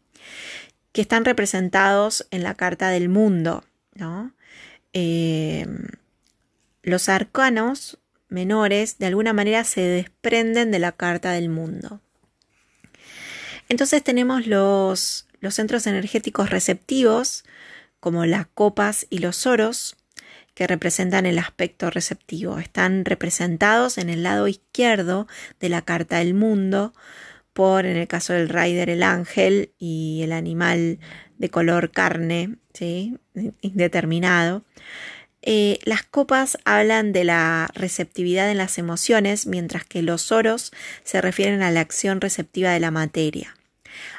que 0.91 1.01
están 1.01 1.25
representados 1.25 2.27
en 2.31 2.43
la 2.43 2.53
carta 2.53 2.89
del 2.89 3.09
mundo. 3.09 3.63
Eh, 4.93 5.65
los 6.83 7.09
arcanos 7.09 7.97
menores 8.29 8.97
de 8.97 9.07
alguna 9.07 9.33
manera 9.33 9.63
se 9.63 9.81
desprenden 9.81 10.71
de 10.71 10.79
la 10.79 10.91
carta 10.91 11.31
del 11.31 11.49
mundo. 11.49 12.01
Entonces 13.69 14.03
tenemos 14.03 14.45
los, 14.45 15.27
los 15.39 15.55
centros 15.55 15.87
energéticos 15.87 16.49
receptivos, 16.49 17.43
como 17.99 18.25
las 18.25 18.47
copas 18.47 19.07
y 19.09 19.17
los 19.17 19.47
oros, 19.47 19.95
que 20.55 20.65
representan 20.65 21.27
el 21.27 21.37
aspecto 21.37 21.91
receptivo. 21.91 22.57
Están 22.57 23.05
representados 23.05 23.99
en 23.99 24.09
el 24.09 24.23
lado 24.23 24.47
izquierdo 24.47 25.27
de 25.59 25.69
la 25.69 25.83
carta 25.83 26.17
del 26.17 26.33
mundo 26.33 26.93
por, 27.53 27.85
en 27.85 27.97
el 27.97 28.07
caso 28.07 28.33
del 28.33 28.49
rider, 28.49 28.89
el 28.89 29.03
ángel 29.03 29.71
y 29.77 30.21
el 30.23 30.31
animal 30.31 30.99
de 31.37 31.49
color 31.49 31.91
carne, 31.91 32.55
¿sí? 32.73 33.17
indeterminado. 33.61 34.63
Eh, 35.41 35.79
las 35.83 36.03
copas 36.03 36.57
hablan 36.65 37.11
de 37.11 37.23
la 37.23 37.69
receptividad 37.75 38.49
en 38.49 38.57
las 38.57 38.77
emociones, 38.77 39.45
mientras 39.45 39.85
que 39.85 40.01
los 40.01 40.31
oros 40.31 40.71
se 41.03 41.21
refieren 41.21 41.61
a 41.61 41.69
la 41.69 41.81
acción 41.81 42.19
receptiva 42.19 42.71
de 42.71 42.79
la 42.79 42.91
materia, 42.91 43.55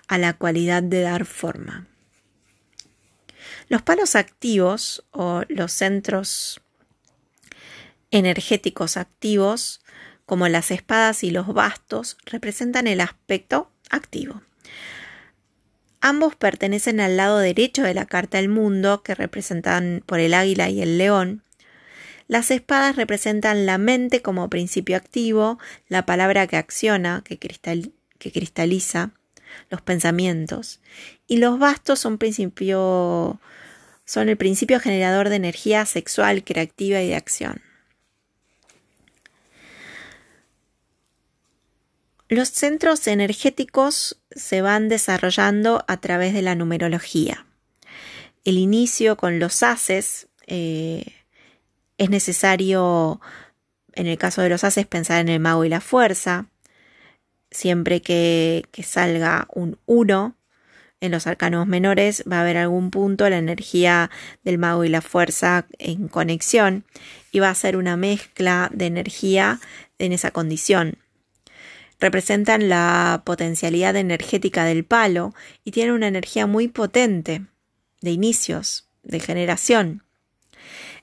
a 0.07 0.19
la 0.19 0.35
cualidad 0.35 0.83
de 0.83 1.01
dar 1.01 1.25
forma. 1.25 1.87
Los 3.69 3.83
palos 3.83 4.15
activos 4.15 5.05
o 5.11 5.43
los 5.49 5.73
centros 5.73 6.61
energéticos 8.11 8.97
activos, 8.97 9.81
como 10.25 10.49
las 10.49 10.71
espadas 10.71 11.25
y 11.25 11.31
los 11.31 11.53
bastos, 11.53 12.17
representan 12.25 12.87
el 12.87 13.01
aspecto 13.01 13.71
activo. 13.91 14.43
Ambos 16.01 16.37
pertenecen 16.37 17.01
al 17.01 17.17
lado 17.17 17.39
derecho 17.39 17.83
de 17.83 17.95
la 17.95 18.07
carta 18.07 18.39
del 18.39 18.49
mundo, 18.49 19.03
que 19.03 19.15
representan 19.15 20.05
por 20.07 20.21
el 20.21 20.35
águila 20.35 20.69
y 20.69 20.81
el 20.81 20.99
león. 20.99 21.43
Las 22.29 22.51
espadas 22.51 22.97
representan 22.97 23.67
la 23.67 23.79
mente 23.79 24.23
como 24.23 24.51
principio 24.51 24.97
activo, 24.97 25.59
la 25.89 26.07
palabra 26.07 26.47
que 26.47 26.57
acciona, 26.57 27.23
que, 27.25 27.39
que 27.39 28.33
cristaliza, 28.33 29.11
los 29.71 29.81
pensamientos. 29.81 30.81
Y 31.27 31.39
los 31.39 31.59
bastos 31.59 31.99
son, 31.99 32.13
el 32.13 32.19
principio 34.37 34.81
generador 34.81 35.29
de 35.29 35.37
energía 35.37 35.87
sexual, 35.87 36.45
creativa 36.45 37.03
y 37.03 37.09
de 37.09 37.17
acción. 37.17 37.61
Los 42.29 42.49
centros 42.49 43.07
energéticos 43.07 44.21
se 44.31 44.63
van 44.63 44.89
desarrollando 44.89 45.85
a 45.89 45.97
través 45.99 46.33
de 46.33 46.43
la 46.43 46.55
numerología. 46.55 47.47
El 48.45 48.59
inicio 48.59 49.17
con 49.17 49.39
los 49.39 49.63
haces 49.63 50.29
eh, 50.47 51.05
es 51.99 52.11
necesario, 52.11 53.21
en 53.95 54.07
el 54.07 54.19
caso 54.19 54.43
de 54.43 54.49
los 54.49 54.63
haces, 54.63 54.87
pensar 54.87 55.21
en 55.21 55.29
el 55.29 55.41
mago 55.41 55.65
y 55.65 55.69
la 55.69 55.81
fuerza. 55.81 56.47
Siempre 57.51 58.03
que, 58.03 58.65
que 58.71 58.83
salga 58.83 59.49
un 59.53 59.79
1 59.87 60.36
en 61.01 61.13
los 61.13 61.27
arcanos 61.27 61.67
menores 61.67 62.25
va 62.31 62.39
a 62.39 62.41
haber 62.41 62.57
algún 62.57 62.91
punto 62.91 63.29
la 63.29 63.39
energía 63.39 64.11
del 64.45 64.59
mago 64.59 64.85
y 64.85 64.89
la 64.89 65.03
fuerza 65.03 65.67
en 65.79 66.09
conexión 66.09 66.85
y 67.33 67.41
va 67.41 67.51
a 67.51 67.55
ser 67.55 67.77
una 67.77 67.97
mezcla 67.97 68.71
de 68.73 68.87
energía 68.87 69.61
en 69.99 70.13
esa 70.13 70.31
condición 70.31 70.99
representan 71.99 72.69
la 72.69 73.23
potencialidad 73.25 73.97
energética 73.97 74.65
del 74.65 74.85
palo 74.85 75.35
y 75.65 75.71
tienen 75.71 75.95
una 75.95 76.09
energía 76.09 76.47
muy 76.47 76.69
potente 76.69 77.47
de 78.01 78.11
inicios, 78.11 78.89
de 79.03 79.21
generación. 79.21 80.03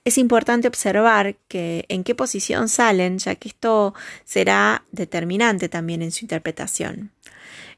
Es 0.06 0.18
importante 0.18 0.68
observar 0.68 1.38
que 1.48 1.86
en 1.88 2.04
qué 2.04 2.14
posición 2.14 2.68
salen, 2.68 3.20
ya 3.20 3.36
que 3.36 3.48
esto 3.48 3.94
será 4.26 4.84
determinante 4.92 5.70
también 5.70 6.02
en 6.02 6.12
su 6.12 6.26
interpretación. 6.26 7.12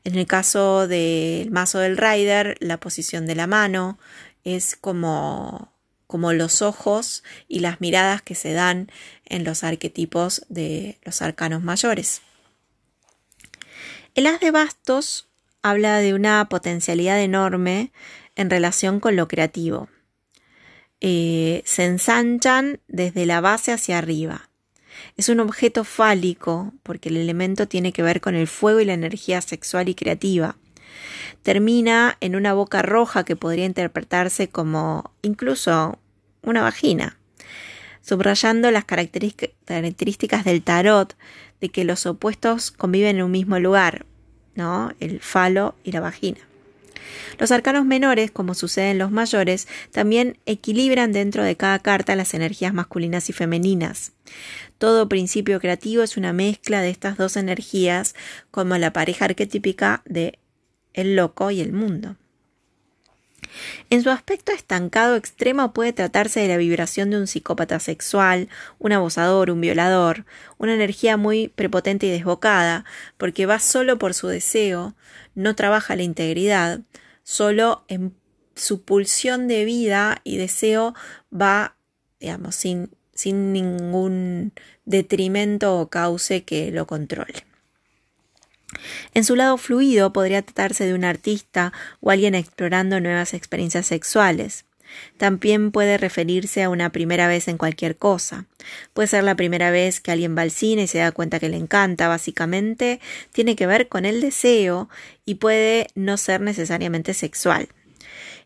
En 0.05 0.15
el 0.15 0.27
caso 0.27 0.87
del 0.87 1.49
mazo 1.49 1.79
del 1.79 1.97
rider, 1.97 2.57
la 2.59 2.79
posición 2.79 3.25
de 3.25 3.33
la 3.33 3.47
mano 3.47 3.97
es 4.43 4.75
como, 4.75 5.73
como 6.05 6.31
los 6.31 6.61
ojos 6.61 7.23
y 7.47 7.59
las 7.59 7.81
miradas 7.81 8.21
que 8.21 8.35
se 8.35 8.53
dan 8.53 8.91
en 9.25 9.43
los 9.43 9.63
arquetipos 9.63 10.45
de 10.47 10.99
los 11.03 11.23
arcanos 11.23 11.63
mayores. 11.63 12.21
El 14.13 14.27
as 14.27 14.39
de 14.39 14.51
bastos 14.51 15.27
habla 15.63 15.97
de 15.97 16.13
una 16.13 16.47
potencialidad 16.49 17.19
enorme 17.19 17.91
en 18.35 18.51
relación 18.51 18.99
con 18.99 19.15
lo 19.15 19.27
creativo. 19.27 19.89
Eh, 21.01 21.63
se 21.65 21.85
ensanchan 21.85 22.79
desde 22.87 23.25
la 23.25 23.41
base 23.41 23.71
hacia 23.71 23.97
arriba. 23.97 24.49
Es 25.17 25.29
un 25.29 25.39
objeto 25.39 25.83
fálico 25.83 26.73
porque 26.83 27.09
el 27.09 27.17
elemento 27.17 27.67
tiene 27.67 27.93
que 27.93 28.03
ver 28.03 28.21
con 28.21 28.35
el 28.35 28.47
fuego 28.47 28.79
y 28.79 28.85
la 28.85 28.93
energía 28.93 29.41
sexual 29.41 29.89
y 29.89 29.95
creativa. 29.95 30.57
Termina 31.43 32.17
en 32.21 32.35
una 32.35 32.53
boca 32.53 32.81
roja 32.81 33.23
que 33.23 33.35
podría 33.35 33.65
interpretarse 33.65 34.49
como 34.49 35.11
incluso 35.21 35.99
una 36.41 36.61
vagina, 36.61 37.17
subrayando 38.01 38.71
las 38.71 38.85
características 38.85 40.45
del 40.45 40.61
tarot 40.63 41.15
de 41.61 41.69
que 41.69 41.83
los 41.83 42.05
opuestos 42.05 42.71
conviven 42.71 43.17
en 43.17 43.23
un 43.23 43.31
mismo 43.31 43.59
lugar, 43.59 44.05
¿no? 44.55 44.91
El 44.99 45.19
falo 45.19 45.75
y 45.83 45.91
la 45.91 46.01
vagina. 46.01 46.39
Los 47.37 47.51
arcanos 47.51 47.85
menores, 47.85 48.31
como 48.31 48.53
sucede 48.53 48.91
en 48.91 48.97
los 48.97 49.11
mayores, 49.11 49.67
también 49.91 50.37
equilibran 50.45 51.11
dentro 51.11 51.43
de 51.43 51.55
cada 51.55 51.79
carta 51.79 52.15
las 52.15 52.33
energías 52.33 52.73
masculinas 52.73 53.29
y 53.29 53.33
femeninas. 53.33 54.13
Todo 54.77 55.09
principio 55.09 55.59
creativo 55.59 56.03
es 56.03 56.17
una 56.17 56.33
mezcla 56.33 56.81
de 56.81 56.89
estas 56.89 57.17
dos 57.17 57.37
energías, 57.37 58.15
como 58.51 58.77
la 58.77 58.93
pareja 58.93 59.25
arquetípica 59.25 60.01
de 60.05 60.39
el 60.93 61.15
loco 61.15 61.51
y 61.51 61.61
el 61.61 61.73
mundo. 61.73 62.15
En 63.89 64.03
su 64.03 64.09
aspecto 64.09 64.51
estancado 64.51 65.15
extremo 65.15 65.73
puede 65.73 65.93
tratarse 65.93 66.39
de 66.39 66.47
la 66.47 66.57
vibración 66.57 67.09
de 67.09 67.17
un 67.17 67.27
psicópata 67.27 67.79
sexual, 67.79 68.49
un 68.79 68.91
abusador, 68.91 69.51
un 69.51 69.61
violador, 69.61 70.25
una 70.57 70.73
energía 70.73 71.17
muy 71.17 71.49
prepotente 71.49 72.07
y 72.07 72.11
desbocada, 72.11 72.85
porque 73.17 73.45
va 73.45 73.59
solo 73.59 73.97
por 73.97 74.13
su 74.13 74.27
deseo, 74.27 74.95
no 75.35 75.55
trabaja 75.55 75.95
la 75.95 76.03
integridad, 76.03 76.81
solo 77.23 77.85
en 77.87 78.15
su 78.55 78.83
pulsión 78.83 79.47
de 79.47 79.65
vida 79.65 80.21
y 80.23 80.37
deseo 80.37 80.95
va, 81.31 81.75
digamos, 82.19 82.55
sin, 82.55 82.89
sin 83.15 83.53
ningún 83.53 84.51
detrimento 84.85 85.79
o 85.79 85.89
cauce 85.89 86.43
que 86.43 86.71
lo 86.71 86.85
controle. 86.85 87.45
En 89.13 89.23
su 89.23 89.35
lado 89.35 89.57
fluido 89.57 90.13
podría 90.13 90.41
tratarse 90.41 90.85
de 90.85 90.93
un 90.93 91.05
artista 91.05 91.73
o 92.01 92.11
alguien 92.11 92.35
explorando 92.35 92.99
nuevas 92.99 93.33
experiencias 93.33 93.87
sexuales. 93.87 94.65
También 95.17 95.71
puede 95.71 95.97
referirse 95.97 96.63
a 96.63 96.69
una 96.69 96.91
primera 96.91 97.27
vez 97.27 97.47
en 97.47 97.57
cualquier 97.57 97.97
cosa. 97.97 98.45
Puede 98.93 99.07
ser 99.07 99.23
la 99.23 99.35
primera 99.35 99.71
vez 99.71 99.99
que 99.99 100.11
alguien 100.11 100.37
va 100.37 100.43
al 100.43 100.51
cine 100.51 100.83
y 100.83 100.87
se 100.87 100.99
da 100.99 101.11
cuenta 101.11 101.39
que 101.39 101.49
le 101.49 101.57
encanta. 101.57 102.07
Básicamente 102.07 102.99
tiene 103.31 103.55
que 103.55 103.67
ver 103.67 103.87
con 103.87 104.05
el 104.05 104.21
deseo 104.21 104.89
y 105.25 105.35
puede 105.35 105.87
no 105.95 106.17
ser 106.17 106.41
necesariamente 106.41 107.13
sexual. 107.13 107.69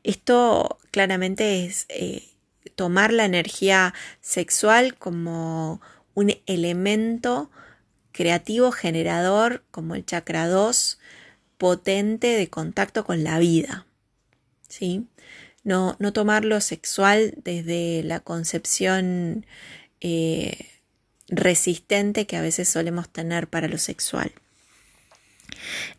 Esto 0.03 0.79
claramente 0.91 1.65
es 1.65 1.85
eh, 1.89 2.23
tomar 2.79 3.11
la 3.11 3.25
energía 3.25 3.93
sexual 4.21 4.95
como 4.95 5.81
un 6.13 6.33
elemento 6.45 7.51
creativo 8.13 8.71
generador 8.71 9.65
como 9.69 9.95
el 9.95 10.05
chakra 10.05 10.47
2, 10.47 10.97
potente 11.57 12.27
de 12.27 12.49
contacto 12.49 13.03
con 13.03 13.25
la 13.25 13.37
vida. 13.37 13.85
¿sí? 14.69 15.09
No, 15.65 15.97
no 15.99 16.13
tomar 16.13 16.45
lo 16.45 16.61
sexual 16.61 17.33
desde 17.43 18.01
la 18.05 18.21
concepción 18.21 19.45
eh, 19.99 20.65
resistente 21.27 22.25
que 22.27 22.37
a 22.37 22.41
veces 22.41 22.69
solemos 22.69 23.09
tener 23.09 23.49
para 23.49 23.67
lo 23.67 23.77
sexual. 23.77 24.31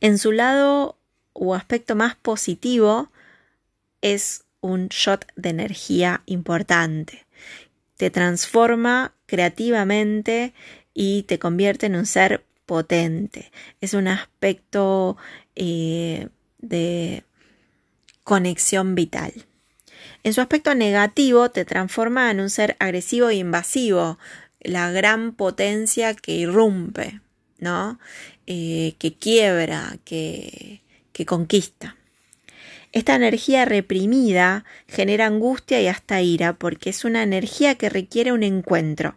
En 0.00 0.16
su 0.16 0.32
lado 0.32 0.98
o 1.34 1.54
aspecto 1.54 1.94
más 1.94 2.16
positivo 2.16 3.12
es 4.00 4.44
un 4.60 4.88
shot 4.88 5.26
de 5.36 5.50
energía 5.50 6.22
importante. 6.26 7.26
Te 7.96 8.10
transforma 8.10 9.14
creativamente 9.26 10.54
y 10.94 11.22
te 11.24 11.38
convierte 11.38 11.86
en 11.86 11.96
un 11.96 12.06
ser 12.06 12.44
potente. 12.66 13.50
Es 13.80 13.94
un 13.94 14.08
aspecto 14.08 15.16
eh, 15.56 16.28
de 16.58 17.24
conexión 18.24 18.94
vital. 18.94 19.32
En 20.22 20.34
su 20.34 20.40
aspecto 20.40 20.74
negativo 20.74 21.50
te 21.50 21.64
transforma 21.64 22.30
en 22.30 22.40
un 22.40 22.50
ser 22.50 22.76
agresivo 22.78 23.30
e 23.30 23.36
invasivo, 23.36 24.18
la 24.60 24.90
gran 24.90 25.32
potencia 25.32 26.14
que 26.14 26.32
irrumpe, 26.32 27.20
¿no? 27.58 27.98
Eh, 28.46 28.94
que 28.98 29.14
quiebra, 29.14 29.98
que, 30.04 30.82
que 31.12 31.24
conquista. 31.24 31.96
Esta 32.92 33.14
energía 33.14 33.64
reprimida 33.64 34.64
genera 34.88 35.26
angustia 35.26 35.80
y 35.80 35.86
hasta 35.86 36.22
ira 36.22 36.54
porque 36.54 36.90
es 36.90 37.04
una 37.04 37.22
energía 37.22 37.76
que 37.76 37.88
requiere 37.88 38.32
un 38.32 38.42
encuentro. 38.42 39.16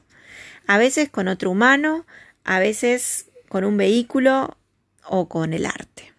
a 0.65 0.77
veces 0.77 1.09
con 1.09 1.27
otro 1.27 1.51
humano, 1.51 2.05
a 2.45 2.59
veces 2.59 3.25
con 3.49 3.65
un 3.65 3.75
vehículo 3.75 4.57
o 5.05 5.27
con 5.27 5.53
el 5.53 5.65
arte. 5.65 6.13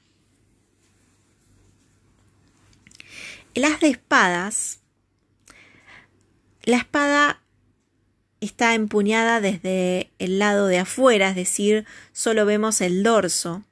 El 3.54 3.62
de 3.78 3.88
espadas, 3.88 4.80
la 6.64 6.76
espada 6.76 7.40
está 8.40 8.74
empuñada 8.74 9.40
desde 9.40 10.10
el 10.18 10.38
lado 10.38 10.66
de 10.66 10.78
afuera, 10.78 11.30
es 11.30 11.36
decir, 11.36 11.86
solo 12.12 12.46
vemos 12.46 12.80
el 12.80 13.02
dorso. 13.02 13.62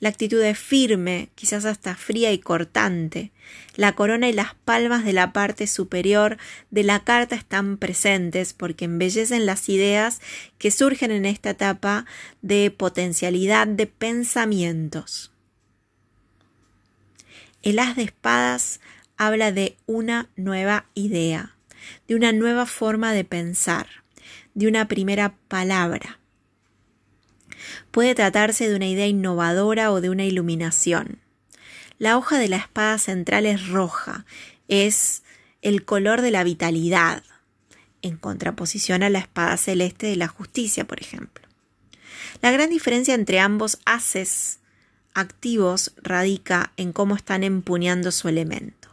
La 0.00 0.08
actitud 0.08 0.42
es 0.42 0.58
firme, 0.58 1.30
quizás 1.34 1.64
hasta 1.64 1.94
fría 1.94 2.32
y 2.32 2.38
cortante. 2.38 3.30
La 3.76 3.94
corona 3.94 4.28
y 4.28 4.32
las 4.32 4.54
palmas 4.54 5.04
de 5.04 5.12
la 5.12 5.32
parte 5.32 5.66
superior 5.66 6.36
de 6.70 6.82
la 6.82 7.04
carta 7.04 7.36
están 7.36 7.78
presentes 7.78 8.52
porque 8.52 8.84
embellecen 8.84 9.46
las 9.46 9.68
ideas 9.68 10.20
que 10.58 10.70
surgen 10.70 11.10
en 11.10 11.24
esta 11.24 11.50
etapa 11.50 12.06
de 12.42 12.70
potencialidad 12.70 13.66
de 13.66 13.86
pensamientos. 13.86 15.32
El 17.62 17.78
as 17.78 17.96
de 17.96 18.02
espadas 18.02 18.80
habla 19.16 19.52
de 19.52 19.76
una 19.86 20.28
nueva 20.36 20.86
idea, 20.94 21.56
de 22.08 22.14
una 22.14 22.32
nueva 22.32 22.66
forma 22.66 23.12
de 23.12 23.24
pensar 23.24 24.04
de 24.54 24.68
una 24.68 24.88
primera 24.88 25.36
palabra. 25.48 26.18
Puede 27.90 28.14
tratarse 28.14 28.68
de 28.68 28.76
una 28.76 28.86
idea 28.86 29.06
innovadora 29.06 29.92
o 29.92 30.00
de 30.00 30.10
una 30.10 30.24
iluminación. 30.24 31.20
La 31.98 32.18
hoja 32.18 32.38
de 32.38 32.48
la 32.48 32.56
espada 32.56 32.98
central 32.98 33.46
es 33.46 33.68
roja, 33.68 34.24
es 34.68 35.22
el 35.62 35.84
color 35.84 36.20
de 36.20 36.30
la 36.30 36.44
vitalidad, 36.44 37.22
en 38.02 38.16
contraposición 38.16 39.02
a 39.02 39.10
la 39.10 39.20
espada 39.20 39.56
celeste 39.56 40.06
de 40.06 40.16
la 40.16 40.28
justicia, 40.28 40.84
por 40.84 41.00
ejemplo. 41.00 41.48
La 42.42 42.50
gran 42.50 42.68
diferencia 42.68 43.14
entre 43.14 43.40
ambos 43.40 43.78
haces 43.86 44.58
activos 45.14 45.94
radica 46.02 46.72
en 46.76 46.92
cómo 46.92 47.16
están 47.16 47.44
empuñando 47.44 48.12
su 48.12 48.28
elemento. 48.28 48.83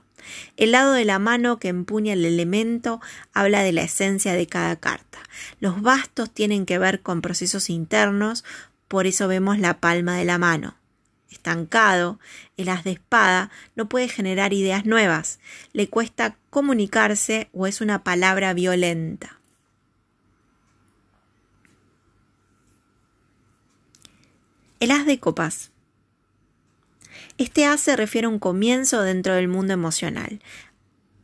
El 0.58 0.72
lado 0.72 0.94
de 0.94 1.06
la 1.06 1.20
mano 1.20 1.60
que 1.60 1.68
empuña 1.68 2.14
el 2.14 2.26
elemento 2.26 3.02
habla 3.34 3.64
de 3.64 3.72
la 3.72 3.84
esencia 3.84 4.34
de 4.34 4.48
cada 4.48 4.76
carta. 4.76 5.20
Los 5.60 5.82
bastos 5.82 6.32
tienen 6.32 6.66
que 6.66 6.80
ver 6.80 7.02
con 7.02 7.22
procesos 7.22 7.70
internos, 7.70 8.44
por 8.88 9.08
eso 9.08 9.28
vemos 9.28 9.60
la 9.60 9.80
palma 9.80 10.18
de 10.18 10.26
la 10.26 10.38
mano. 10.38 10.76
Estancado, 11.30 12.20
el 12.58 12.70
as 12.70 12.84
de 12.84 12.92
espada 12.92 13.50
no 13.76 13.88
puede 13.88 14.10
generar 14.10 14.54
ideas 14.54 14.86
nuevas, 14.86 15.40
le 15.72 15.88
cuesta 15.88 16.36
comunicarse 16.50 17.50
o 17.54 17.68
es 17.68 17.80
una 17.80 18.04
palabra 18.04 18.54
violenta. 18.54 19.40
El 24.82 24.92
as 24.92 25.06
de 25.06 25.20
copas 25.20 25.71
este 27.42 27.66
A 27.66 27.78
se 27.78 27.96
refiere 27.96 28.28
a 28.28 28.30
un 28.30 28.40
comienzo 28.40 29.02
dentro 29.02 29.34
del 29.34 29.48
mundo 29.48 29.74
emocional. 29.74 30.42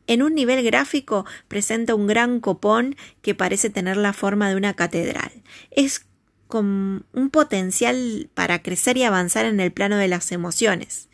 En 0.08 0.24
un 0.24 0.34
nivel 0.34 0.64
gráfico 0.64 1.26
presenta 1.48 1.94
un 1.94 2.08
gran 2.08 2.40
copón 2.40 2.96
que 3.22 3.36
parece 3.36 3.70
tener 3.70 3.98
la 3.98 4.14
forma 4.14 4.50
de 4.50 4.56
una 4.56 4.74
catedral. 4.74 5.32
Es 5.70 6.08
con 6.48 7.06
un 7.12 7.30
potencial 7.30 8.30
para 8.34 8.64
crecer 8.64 8.98
y 8.98 9.04
avanzar 9.04 9.46
en 9.46 9.60
el 9.60 9.72
plano 9.72 9.98
de 9.98 10.08
las 10.08 10.32
emociones. 10.32 11.10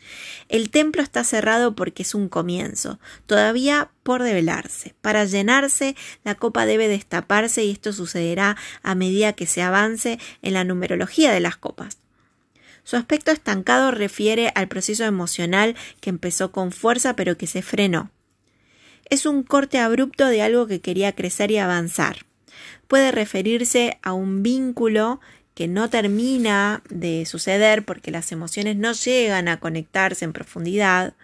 El 0.48 0.70
templo 0.70 1.02
está 1.02 1.24
cerrado 1.24 1.74
porque 1.74 2.04
es 2.04 2.14
un 2.14 2.28
comienzo, 2.28 3.00
todavía 3.26 3.90
por 4.04 4.22
develarse. 4.22 4.94
Para 5.02 5.24
llenarse, 5.24 5.96
la 6.22 6.36
copa 6.36 6.66
debe 6.66 6.86
destaparse 6.86 7.64
y 7.64 7.72
esto 7.72 7.92
sucederá 7.92 8.56
a 8.82 8.94
medida 8.94 9.32
que 9.32 9.46
se 9.46 9.60
avance 9.60 10.20
en 10.40 10.54
la 10.54 10.62
numerología 10.62 11.32
de 11.32 11.40
las 11.40 11.56
copas. 11.56 12.03
Su 12.84 12.96
aspecto 12.96 13.30
estancado 13.30 13.90
refiere 13.90 14.52
al 14.54 14.68
proceso 14.68 15.04
emocional 15.04 15.74
que 16.00 16.10
empezó 16.10 16.52
con 16.52 16.70
fuerza 16.70 17.16
pero 17.16 17.36
que 17.36 17.46
se 17.46 17.62
frenó. 17.62 18.10
Es 19.10 19.26
un 19.26 19.42
corte 19.42 19.78
abrupto 19.78 20.26
de 20.26 20.42
algo 20.42 20.66
que 20.66 20.80
quería 20.80 21.14
crecer 21.14 21.50
y 21.50 21.58
avanzar. 21.58 22.26
Puede 22.86 23.10
referirse 23.10 23.98
a 24.02 24.12
un 24.12 24.42
vínculo 24.42 25.20
que 25.54 25.68
no 25.68 25.88
termina 25.88 26.82
de 26.90 27.26
suceder 27.26 27.84
porque 27.84 28.10
las 28.10 28.32
emociones 28.32 28.76
no 28.76 28.92
llegan 28.92 29.48
a 29.48 29.60
conectarse 29.60 30.24
en 30.24 30.32
profundidad, 30.32 31.14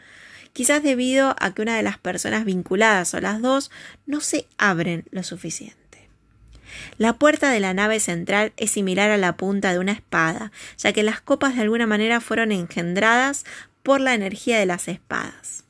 quizás 0.53 0.83
debido 0.83 1.35
a 1.39 1.53
que 1.53 1.63
una 1.63 1.77
de 1.77 1.83
las 1.83 1.99
personas 1.99 2.45
vinculadas 2.45 3.13
o 3.15 3.21
las 3.21 3.43
dos 3.43 3.71
no 4.07 4.21
se 4.21 4.47
abren 4.57 5.05
lo 5.11 5.23
suficiente. 5.23 5.80
La 6.99 7.15
puerta 7.15 7.51
de 7.51 7.61
la 7.61 7.75
nave 7.75 8.01
central 8.01 8.53
es 8.57 8.71
similar 8.71 9.11
a 9.11 9.17
la 9.17 9.37
punta 9.37 9.73
de 9.73 9.79
una 9.79 9.93
espada, 9.93 10.53
ya 10.79 10.93
que 10.93 11.03
las 11.03 11.21
copas 11.21 11.57
de 11.57 11.63
alguna 11.63 11.87
manera 11.87 12.21
fueron 12.21 12.53
engendradas 12.53 13.45
por 13.83 14.01
la 14.01 14.15
energía 14.15 14.59
de 14.59 14.67
las 14.67 14.89
espadas. 14.89 15.65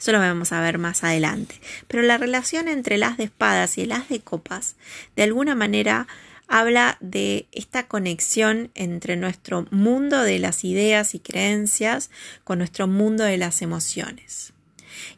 Eso 0.00 0.12
lo 0.12 0.18
vamos 0.18 0.52
a 0.52 0.60
ver 0.62 0.78
más 0.78 1.04
adelante. 1.04 1.60
Pero 1.86 2.02
la 2.02 2.16
relación 2.16 2.68
entre 2.68 2.94
el 2.94 3.02
as 3.02 3.18
de 3.18 3.24
espadas 3.24 3.76
y 3.76 3.82
el 3.82 3.92
as 3.92 4.08
de 4.08 4.20
copas, 4.20 4.76
de 5.14 5.24
alguna 5.24 5.54
manera, 5.54 6.06
habla 6.48 6.96
de 7.00 7.46
esta 7.52 7.86
conexión 7.86 8.70
entre 8.74 9.16
nuestro 9.16 9.66
mundo 9.70 10.22
de 10.22 10.38
las 10.38 10.64
ideas 10.64 11.14
y 11.14 11.20
creencias 11.20 12.10
con 12.44 12.58
nuestro 12.58 12.86
mundo 12.88 13.24
de 13.24 13.36
las 13.36 13.60
emociones. 13.60 14.54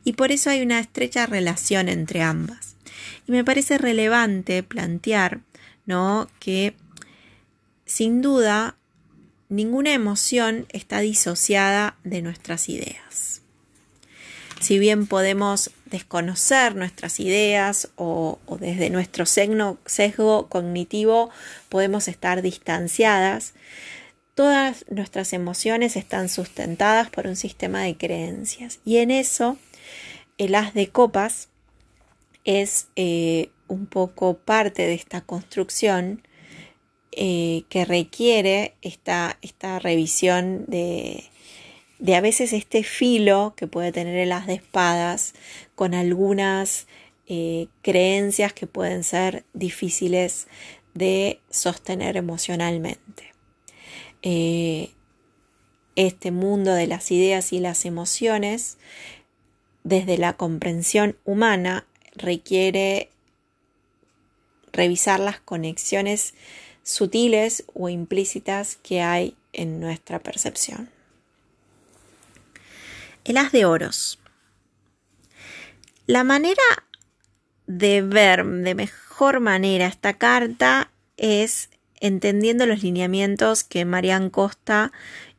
Y 0.04 0.14
por 0.14 0.32
eso 0.32 0.50
hay 0.50 0.62
una 0.62 0.80
estrecha 0.80 1.26
relación 1.26 1.88
entre 1.88 2.22
ambas. 2.22 2.71
Y 3.26 3.32
me 3.32 3.44
parece 3.44 3.78
relevante 3.78 4.62
plantear, 4.62 5.40
¿no? 5.86 6.28
Que 6.40 6.74
sin 7.84 8.22
duda 8.22 8.76
ninguna 9.48 9.92
emoción 9.92 10.66
está 10.70 11.00
disociada 11.00 11.96
de 12.04 12.22
nuestras 12.22 12.68
ideas. 12.68 13.42
Si 14.60 14.78
bien 14.78 15.06
podemos 15.08 15.72
desconocer 15.86 16.76
nuestras 16.76 17.20
ideas 17.20 17.88
o, 17.96 18.38
desde 18.60 18.90
nuestro 18.90 19.26
sesgo 19.26 20.48
cognitivo 20.48 21.30
podemos 21.68 22.06
estar 22.08 22.42
distanciadas, 22.42 23.54
todas 24.34 24.84
nuestras 24.88 25.32
emociones 25.32 25.96
están 25.96 26.28
sustentadas 26.28 27.10
por 27.10 27.26
un 27.26 27.36
sistema 27.36 27.82
de 27.82 27.96
creencias. 27.96 28.78
Y 28.84 28.98
en 28.98 29.10
eso, 29.10 29.58
el 30.38 30.54
as 30.54 30.74
de 30.74 30.88
copas 30.88 31.48
es 32.44 32.88
eh, 32.96 33.50
un 33.68 33.86
poco 33.86 34.34
parte 34.38 34.86
de 34.86 34.94
esta 34.94 35.20
construcción 35.20 36.26
eh, 37.12 37.64
que 37.68 37.84
requiere 37.84 38.74
esta, 38.82 39.38
esta 39.42 39.78
revisión 39.78 40.64
de, 40.66 41.24
de, 41.98 42.16
a 42.16 42.20
veces 42.20 42.52
este 42.52 42.82
filo 42.82 43.54
que 43.56 43.66
puede 43.66 43.92
tener 43.92 44.16
el 44.16 44.32
as 44.32 44.46
de 44.46 44.54
espadas 44.54 45.34
con 45.74 45.94
algunas 45.94 46.86
eh, 47.26 47.68
creencias 47.82 48.52
que 48.52 48.66
pueden 48.66 49.04
ser 49.04 49.44
difíciles 49.52 50.48
de 50.94 51.40
sostener 51.50 52.16
emocionalmente. 52.16 53.32
este 55.94 56.30
mundo 56.30 56.72
de 56.72 56.86
las 56.86 57.10
ideas 57.10 57.52
y 57.52 57.60
las 57.60 57.84
emociones 57.84 58.78
desde 59.84 60.16
la 60.16 60.34
comprensión 60.34 61.16
humana 61.24 61.86
requiere 62.14 63.10
revisar 64.72 65.20
las 65.20 65.40
conexiones 65.40 66.34
sutiles 66.82 67.64
o 67.74 67.88
implícitas 67.88 68.76
que 68.76 69.02
hay 69.02 69.36
en 69.52 69.80
nuestra 69.80 70.18
percepción. 70.18 70.90
El 73.24 73.36
as 73.36 73.52
de 73.52 73.64
oros. 73.64 74.18
La 76.06 76.24
manera 76.24 76.62
de 77.66 78.02
ver 78.02 78.44
de 78.44 78.74
mejor 78.74 79.40
manera 79.40 79.86
esta 79.86 80.14
carta 80.14 80.90
es 81.16 81.70
entendiendo 82.00 82.66
los 82.66 82.82
lineamientos 82.82 83.62
que 83.62 83.84
Marian 83.84 84.28
Costa 84.28 84.90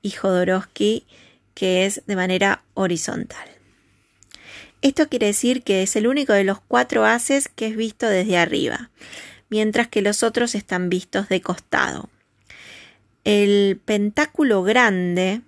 y 0.02 0.12
Jodorowsky, 0.12 1.06
que 1.54 1.86
es 1.86 2.04
de 2.08 2.16
manera 2.16 2.64
horizontal. 2.74 3.53
Esto 4.84 5.08
quiere 5.08 5.28
decir 5.28 5.64
que 5.64 5.82
es 5.82 5.96
el 5.96 6.08
único 6.08 6.34
de 6.34 6.44
los 6.44 6.60
cuatro 6.60 7.06
haces 7.06 7.48
que 7.48 7.68
es 7.68 7.78
visto 7.78 8.06
desde 8.06 8.38
arriba, 8.38 8.92
mientras 9.50 9.88
que 9.88 10.02
los 10.02 10.24
otros 10.24 10.56
están 10.56 10.90
vistos 10.90 11.30
de 11.30 11.40
costado. 11.40 12.10
El 13.24 13.80
pentáculo 13.86 14.62
grande 14.62 15.42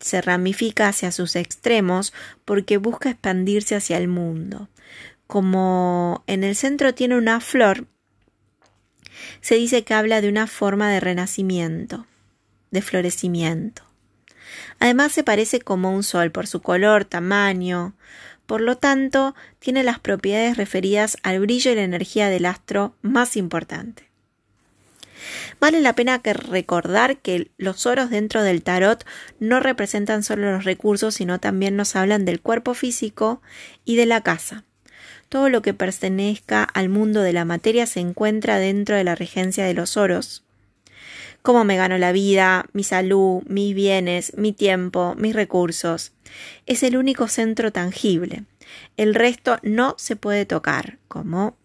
se 0.00 0.20
ramifica 0.20 0.88
hacia 0.88 1.12
sus 1.12 1.36
extremos 1.36 2.12
porque 2.44 2.78
busca 2.78 3.10
expandirse 3.10 3.76
hacia 3.76 3.96
el 3.96 4.08
mundo. 4.08 4.68
Como 5.28 6.24
en 6.26 6.42
el 6.42 6.56
centro 6.56 6.92
tiene 6.92 7.16
una 7.16 7.38
flor, 7.38 7.86
se 9.40 9.54
dice 9.54 9.84
que 9.84 9.94
habla 9.94 10.20
de 10.20 10.28
una 10.28 10.48
forma 10.48 10.90
de 10.90 10.98
renacimiento, 10.98 12.06
de 12.72 12.82
florecimiento. 12.82 13.84
Además 14.80 15.12
se 15.12 15.22
parece 15.22 15.60
como 15.60 15.94
un 15.94 16.02
sol 16.02 16.32
por 16.32 16.48
su 16.48 16.60
color, 16.60 17.04
tamaño, 17.04 17.94
por 18.50 18.62
lo 18.62 18.76
tanto, 18.76 19.36
tiene 19.60 19.84
las 19.84 20.00
propiedades 20.00 20.56
referidas 20.56 21.16
al 21.22 21.38
brillo 21.38 21.70
y 21.70 21.76
la 21.76 21.84
energía 21.84 22.28
del 22.30 22.46
astro 22.46 22.96
más 23.00 23.36
importante. 23.36 24.10
Vale 25.60 25.80
la 25.80 25.94
pena 25.94 26.18
que 26.18 26.32
recordar 26.32 27.18
que 27.18 27.52
los 27.58 27.86
oros 27.86 28.10
dentro 28.10 28.42
del 28.42 28.64
tarot 28.64 29.06
no 29.38 29.60
representan 29.60 30.24
solo 30.24 30.50
los 30.50 30.64
recursos, 30.64 31.14
sino 31.14 31.38
también 31.38 31.76
nos 31.76 31.94
hablan 31.94 32.24
del 32.24 32.40
cuerpo 32.40 32.74
físico 32.74 33.40
y 33.84 33.94
de 33.94 34.06
la 34.06 34.20
casa. 34.22 34.64
Todo 35.28 35.48
lo 35.48 35.62
que 35.62 35.72
pertenezca 35.72 36.64
al 36.64 36.88
mundo 36.88 37.20
de 37.22 37.32
la 37.32 37.44
materia 37.44 37.86
se 37.86 38.00
encuentra 38.00 38.58
dentro 38.58 38.96
de 38.96 39.04
la 39.04 39.14
regencia 39.14 39.64
de 39.64 39.74
los 39.74 39.96
oros. 39.96 40.42
Cómo 41.42 41.64
me 41.64 41.76
gano 41.76 41.96
la 41.96 42.12
vida, 42.12 42.66
mi 42.72 42.84
salud, 42.84 43.42
mis 43.46 43.74
bienes, 43.74 44.36
mi 44.36 44.52
tiempo, 44.52 45.14
mis 45.16 45.34
recursos. 45.34 46.12
Es 46.66 46.82
el 46.82 46.96
único 46.96 47.28
centro 47.28 47.72
tangible. 47.72 48.44
El 48.96 49.14
resto 49.14 49.58
no 49.62 49.94
se 49.98 50.16
puede 50.16 50.44
tocar, 50.44 50.98
como 51.08 51.56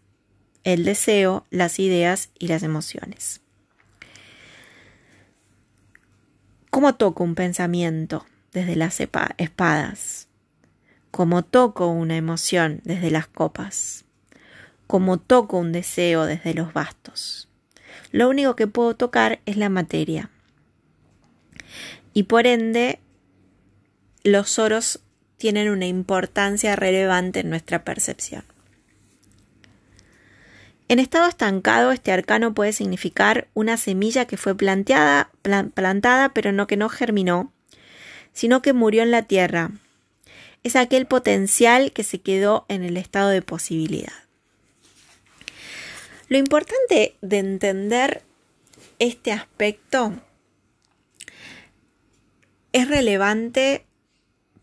el 0.63 0.85
deseo, 0.85 1.45
las 1.49 1.79
ideas 1.79 2.29
y 2.39 2.47
las 2.47 2.63
emociones. 2.63 3.41
¿Cómo 6.69 6.95
toco 6.95 7.23
un 7.23 7.35
pensamiento 7.35 8.25
desde 8.53 8.75
las 8.75 8.99
espadas? 8.99 10.27
¿Cómo 11.11 11.43
toco 11.43 11.87
una 11.87 12.17
emoción 12.17 12.81
desde 12.83 13.11
las 13.11 13.27
copas? 13.27 14.05
¿Cómo 14.87 15.17
toco 15.17 15.57
un 15.57 15.71
deseo 15.71 16.25
desde 16.25 16.53
los 16.53 16.73
bastos? 16.73 17.47
Lo 18.15 18.29
único 18.29 18.55
que 18.55 18.65
puedo 18.65 18.95
tocar 18.95 19.41
es 19.45 19.57
la 19.57 19.67
materia. 19.67 20.29
Y 22.13 22.23
por 22.23 22.47
ende, 22.47 22.99
los 24.23 24.57
oros 24.57 25.01
tienen 25.35 25.69
una 25.69 25.85
importancia 25.85 26.77
relevante 26.77 27.41
en 27.41 27.49
nuestra 27.49 27.83
percepción. 27.83 28.45
En 30.87 30.99
estado 30.99 31.27
estancado, 31.27 31.91
este 31.91 32.13
arcano 32.13 32.53
puede 32.53 32.71
significar 32.71 33.49
una 33.53 33.75
semilla 33.75 34.23
que 34.23 34.37
fue 34.37 34.55
plantada, 34.55 35.29
pero 36.33 36.53
no 36.53 36.67
que 36.67 36.77
no 36.77 36.87
germinó, 36.87 37.51
sino 38.31 38.61
que 38.61 38.71
murió 38.71 39.03
en 39.03 39.11
la 39.11 39.23
tierra. 39.23 39.71
Es 40.63 40.77
aquel 40.77 41.05
potencial 41.05 41.91
que 41.91 42.05
se 42.05 42.21
quedó 42.21 42.65
en 42.69 42.85
el 42.85 42.95
estado 42.95 43.27
de 43.27 43.41
posibilidad. 43.41 44.24
Lo 46.27 46.37
importante 46.37 47.17
de 47.21 47.37
entender 47.37 48.23
este 48.97 49.31
aspecto 49.31 50.13
es 52.71 52.87
relevante 52.87 53.85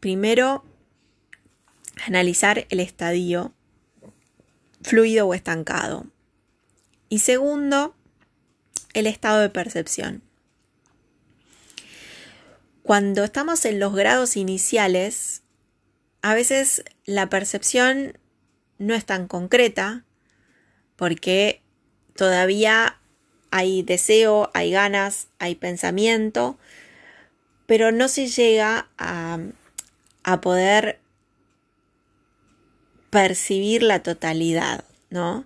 primero 0.01 0.65
analizar 2.05 2.67
el 2.69 2.81
estadio 2.81 3.53
fluido 4.83 5.29
o 5.29 5.35
estancado. 5.35 6.07
Y 7.09 7.21
segundo, 7.21 7.95
el 8.95 9.07
estado 9.07 9.41
de 9.41 9.49
percepción. 9.49 10.23
Cuando 12.83 13.23
estamos 13.23 13.65
en 13.65 13.79
los 13.79 13.95
grados 13.95 14.37
iniciales, 14.37 15.43
a 16.23 16.35
veces 16.35 16.85
la 17.05 17.29
percepción 17.29 18.19
no 18.79 18.95
es 18.95 19.05
tan 19.07 19.29
concreta 19.29 20.05
porque 21.03 21.61
todavía 22.15 22.97
hay 23.51 23.83
deseo, 23.83 24.53
hay 24.55 24.71
ganas, 24.71 25.27
hay 25.41 25.57
pensamiento, 25.57 26.57
pero 27.67 27.91
no 27.91 28.07
se 28.07 28.29
llega 28.29 28.87
a, 28.99 29.41
a 30.23 30.41
poder 30.41 31.01
percibir 33.11 33.83
la 33.83 34.05
totalidad, 34.05 34.85
¿no? 35.11 35.45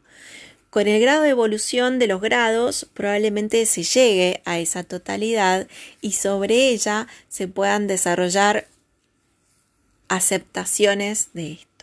Con 0.68 0.88
el 0.88 1.00
grado 1.00 1.22
de 1.22 1.30
evolución 1.30 1.98
de 1.98 2.08
los 2.08 2.20
grados 2.20 2.86
probablemente 2.92 3.64
se 3.64 3.82
llegue 3.82 4.42
a 4.44 4.58
esa 4.58 4.82
totalidad 4.82 5.68
y 6.02 6.12
sobre 6.12 6.68
ella 6.68 7.06
se 7.30 7.48
puedan 7.48 7.86
desarrollar 7.86 8.68
aceptaciones 10.08 11.30
de 11.32 11.52
esto, 11.52 11.75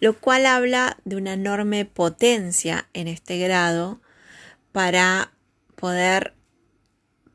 lo 0.00 0.18
cual 0.18 0.46
habla 0.46 0.96
de 1.04 1.16
una 1.16 1.34
enorme 1.34 1.84
potencia 1.84 2.88
en 2.94 3.06
este 3.06 3.38
grado 3.38 4.00
para 4.72 5.32
poder 5.76 6.34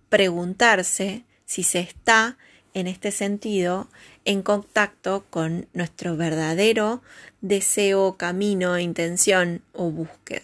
preguntarse 0.10 1.24
si 1.46 1.64
se 1.64 1.80
está 1.80 2.38
en 2.74 2.88
este 2.88 3.12
sentido 3.12 3.88
en 4.26 4.42
contacto 4.42 5.26
con 5.30 5.68
nuestro 5.74 6.18
verdadero 6.18 7.02
deseo, 7.42 8.18
camino, 8.18 8.78
intención 8.80 9.62
o 9.72 9.92
búsqueda. 9.92 10.44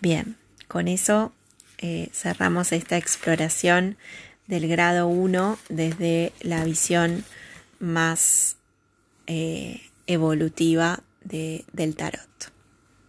Bien, 0.00 0.36
con 0.68 0.88
eso 0.88 1.32
eh, 1.78 2.08
cerramos 2.12 2.72
esta 2.72 2.96
exploración 2.96 3.96
del 4.46 4.68
grado 4.68 5.06
1 5.06 5.58
desde 5.68 6.32
la 6.40 6.64
visión 6.64 7.24
más 7.78 8.56
eh, 9.26 9.80
evolutiva 10.06 11.02
del 11.22 11.96
tarot. 11.96 12.53